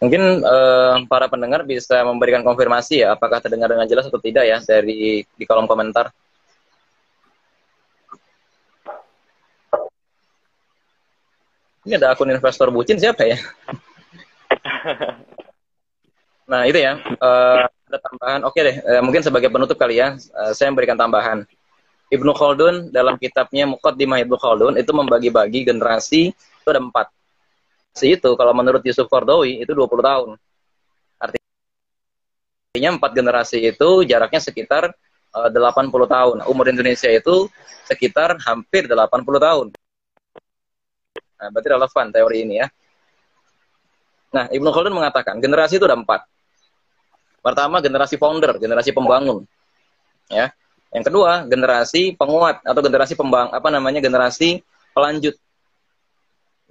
Mungkin 0.00 0.40
uh, 0.40 1.04
para 1.04 1.28
pendengar 1.28 1.60
bisa 1.68 2.00
memberikan 2.08 2.40
konfirmasi 2.40 3.04
ya, 3.04 3.12
apakah 3.12 3.36
terdengar 3.36 3.68
dengan 3.68 3.84
jelas 3.84 4.08
atau 4.08 4.16
tidak 4.16 4.48
ya 4.48 4.56
dari 4.64 5.20
di 5.28 5.44
kolom 5.44 5.68
komentar. 5.68 6.08
Ini 11.84 12.00
ada 12.00 12.16
akun 12.16 12.32
investor 12.32 12.72
bucin 12.72 12.96
siapa 12.96 13.28
ya? 13.28 13.36
nah 16.50 16.64
itu 16.64 16.80
ya, 16.80 16.96
uh, 17.20 17.68
ada 17.68 17.98
tambahan. 18.00 18.40
Oke 18.48 18.64
deh, 18.64 18.76
uh, 18.80 19.04
mungkin 19.04 19.20
sebagai 19.20 19.52
penutup 19.52 19.76
kali 19.76 20.00
ya, 20.00 20.16
saya 20.56 20.72
memberikan 20.72 20.96
tambahan. 20.96 21.44
Ibnu 22.08 22.32
Khaldun 22.32 22.88
dalam 22.88 23.20
kitabnya 23.20 23.68
Muqaddimah 23.68 24.18
Ibnu 24.24 24.34
Khaldun 24.40 24.74
itu 24.80 24.90
membagi-bagi 24.96 25.62
generasi 25.62 26.32
itu 26.32 26.68
ada 26.72 26.82
empat 26.82 27.06
itu 27.98 28.30
kalau 28.38 28.52
menurut 28.54 28.82
Yusuf 28.86 29.10
Kordowi 29.10 29.62
itu 29.62 29.72
20 29.74 30.00
tahun. 30.00 30.28
Artinya 31.20 32.90
empat 32.96 33.10
generasi 33.12 33.58
itu 33.66 33.88
jaraknya 34.06 34.40
sekitar 34.40 34.94
eh, 35.34 35.48
uh, 35.50 35.74
80 35.74 35.90
tahun. 36.06 36.36
Umur 36.46 36.70
Indonesia 36.70 37.10
itu 37.10 37.50
sekitar 37.84 38.38
hampir 38.46 38.86
80 38.86 38.94
tahun. 39.42 39.66
Nah, 41.40 41.48
berarti 41.48 41.68
relevan 41.72 42.06
teori 42.12 42.38
ini 42.44 42.54
ya. 42.62 42.68
Nah, 44.30 44.46
Ibnu 44.46 44.68
Khaldun 44.70 44.94
mengatakan 44.94 45.42
generasi 45.42 45.82
itu 45.82 45.86
ada 45.88 45.98
empat. 45.98 46.22
Pertama 47.40 47.82
generasi 47.82 48.20
founder, 48.20 48.60
generasi 48.60 48.94
pembangun. 48.94 49.42
Ya. 50.30 50.54
Yang 50.94 51.10
kedua, 51.10 51.46
generasi 51.46 52.14
penguat 52.14 52.62
atau 52.62 52.82
generasi 52.82 53.14
pembang 53.18 53.50
apa 53.50 53.68
namanya 53.72 53.98
generasi 53.98 54.62
pelanjut. 54.94 55.34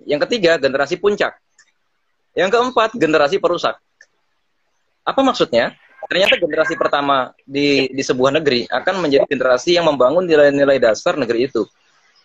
Yang 0.08 0.30
ketiga, 0.30 0.60
generasi 0.62 0.95
puncak. 1.00 1.36
Yang 2.38 2.50
keempat, 2.56 2.95
generasi 2.95 3.41
perusak. 3.41 3.80
Apa 5.04 5.22
maksudnya? 5.26 5.74
Ternyata 6.08 6.39
generasi 6.39 6.74
pertama 6.80 7.36
di, 7.43 7.91
di 7.91 8.04
sebuah 8.06 8.39
negeri 8.39 8.66
akan 8.72 9.04
menjadi 9.04 9.28
generasi 9.28 9.76
yang 9.76 9.86
membangun 9.86 10.24
nilai-nilai 10.24 10.80
dasar 10.80 11.20
negeri 11.20 11.52
itu. 11.52 11.68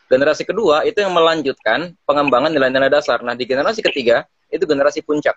Generasi 0.06 0.46
kedua 0.46 0.84
itu 0.86 1.00
yang 1.00 1.10
melanjutkan 1.10 1.96
pengembangan 2.06 2.52
nilai-nilai 2.52 2.92
dasar. 2.92 3.24
Nah, 3.24 3.34
di 3.34 3.48
generasi 3.48 3.82
ketiga 3.82 4.28
itu 4.52 4.62
generasi 4.68 5.02
puncak. 5.02 5.34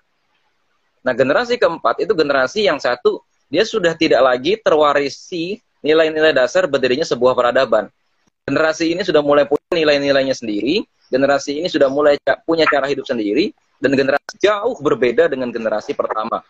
Nah, 1.02 1.16
generasi 1.16 1.56
keempat 1.56 2.04
itu 2.04 2.14
generasi 2.14 2.68
yang 2.68 2.78
satu 2.78 3.24
dia 3.48 3.64
sudah 3.64 3.96
tidak 3.96 4.20
lagi 4.20 4.60
terwarisi 4.60 5.64
nilai-nilai 5.80 6.36
dasar 6.36 6.68
berdirinya 6.68 7.08
sebuah 7.08 7.32
peradaban. 7.32 7.88
Generasi 8.48 8.96
ini 8.96 9.04
sudah 9.04 9.24
mulai 9.24 9.48
punya 9.48 9.72
nilai-nilainya 9.76 10.36
sendiri, 10.36 10.84
generasi 11.08 11.60
ini 11.64 11.68
sudah 11.72 11.88
mulai 11.88 12.20
punya 12.44 12.68
cara 12.68 12.88
hidup 12.88 13.08
sendiri 13.08 13.52
dan 13.80 13.92
generasi 13.94 14.36
jauh 14.42 14.76
berbeda 14.80 15.32
dengan 15.32 15.50
generasi 15.54 15.94
pertama. 15.94 16.44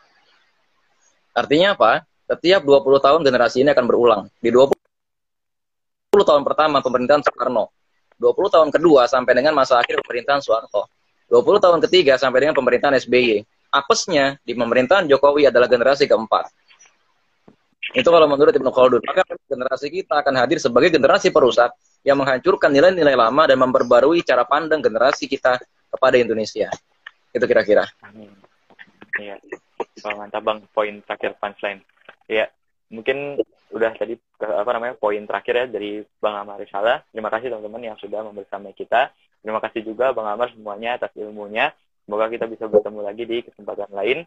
Artinya 1.37 1.77
apa? 1.77 2.01
Setiap 2.27 2.65
20 2.65 2.99
tahun 2.99 3.21
generasi 3.23 3.63
ini 3.63 3.69
akan 3.71 3.85
berulang. 3.87 4.21
Di 4.41 4.49
20 4.51 4.73
tahun 6.11 6.43
pertama 6.43 6.81
pemerintahan 6.81 7.23
Soekarno, 7.23 7.71
20 8.19 8.55
tahun 8.55 8.69
kedua 8.73 9.05
sampai 9.05 9.37
dengan 9.37 9.53
masa 9.53 9.79
akhir 9.79 10.01
pemerintahan 10.03 10.41
Soeharto, 10.41 10.89
20 11.29 11.63
tahun 11.63 11.79
ketiga 11.87 12.17
sampai 12.17 12.47
dengan 12.47 12.55
pemerintahan 12.57 12.97
SBY. 12.97 13.45
Apesnya 13.69 14.39
di 14.41 14.57
pemerintahan 14.57 15.05
Jokowi 15.05 15.47
adalah 15.47 15.69
generasi 15.69 16.09
keempat. 16.09 16.49
Itu 17.95 18.09
kalau 18.11 18.27
menurut 18.27 18.51
Ibnu 18.51 18.71
Khaldun. 18.73 18.99
Maka 19.05 19.23
generasi 19.47 19.87
kita 19.87 20.19
akan 20.19 20.33
hadir 20.43 20.59
sebagai 20.59 20.91
generasi 20.91 21.31
perusak 21.31 21.71
yang 22.05 22.17
menghancurkan 22.19 22.69
nilai-nilai 22.71 23.15
lama 23.17 23.43
dan 23.47 23.57
memperbarui 23.61 24.21
cara 24.23 24.43
pandang 24.43 24.79
generasi 24.81 25.25
kita 25.25 25.57
kepada 25.91 26.15
Indonesia. 26.19 26.69
Itu 27.31 27.45
kira-kira. 27.45 27.85
Amin. 28.05 28.31
Iya. 29.17 29.37
Mantap 30.05 30.45
Bang, 30.45 30.63
poin 30.71 31.01
terakhir 31.03 31.35
punchline. 31.41 31.81
Ya, 32.29 32.47
mungkin 32.93 33.41
udah 33.67 33.91
tadi 33.99 34.15
apa 34.39 34.69
namanya 34.71 34.95
poin 34.95 35.19
terakhir 35.27 35.53
ya 35.53 35.65
dari 35.67 36.05
Bang 36.21 36.37
Amar 36.37 36.61
Salah. 36.71 37.03
Terima 37.11 37.27
kasih 37.27 37.51
teman-teman 37.51 37.93
yang 37.93 37.97
sudah 37.99 38.23
membersama 38.23 38.71
kita. 38.71 39.11
Terima 39.43 39.59
kasih 39.59 39.83
juga 39.83 40.15
Bang 40.15 40.27
Amar 40.29 40.53
semuanya 40.53 40.95
atas 41.01 41.11
ilmunya. 41.17 41.73
Semoga 42.07 42.31
kita 42.31 42.47
bisa 42.47 42.71
bertemu 42.71 43.03
lagi 43.03 43.23
di 43.27 43.43
kesempatan 43.43 43.91
lain. 43.91 44.23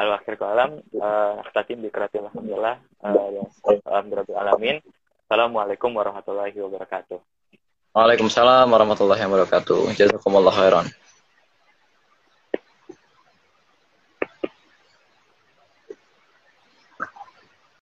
Al-akhir 0.00 0.40
ke 0.40 0.46
alam, 0.48 0.80
uh, 0.96 1.36
di 1.68 1.88
kerati 1.92 2.16
Alhamdulillah, 2.16 2.80
uh, 3.04 3.44
Alhamdulillah 3.84 4.40
Alamin. 4.40 4.80
Assalamualaikum 5.30 5.94
warahmatullahi 5.94 6.58
wabarakatuh. 6.58 7.22
Waalaikumsalam 7.94 8.66
warahmatullahi 8.66 9.22
wabarakatuh. 9.30 9.94
Jazakumullah 9.94 10.50
khairan. 10.50 10.90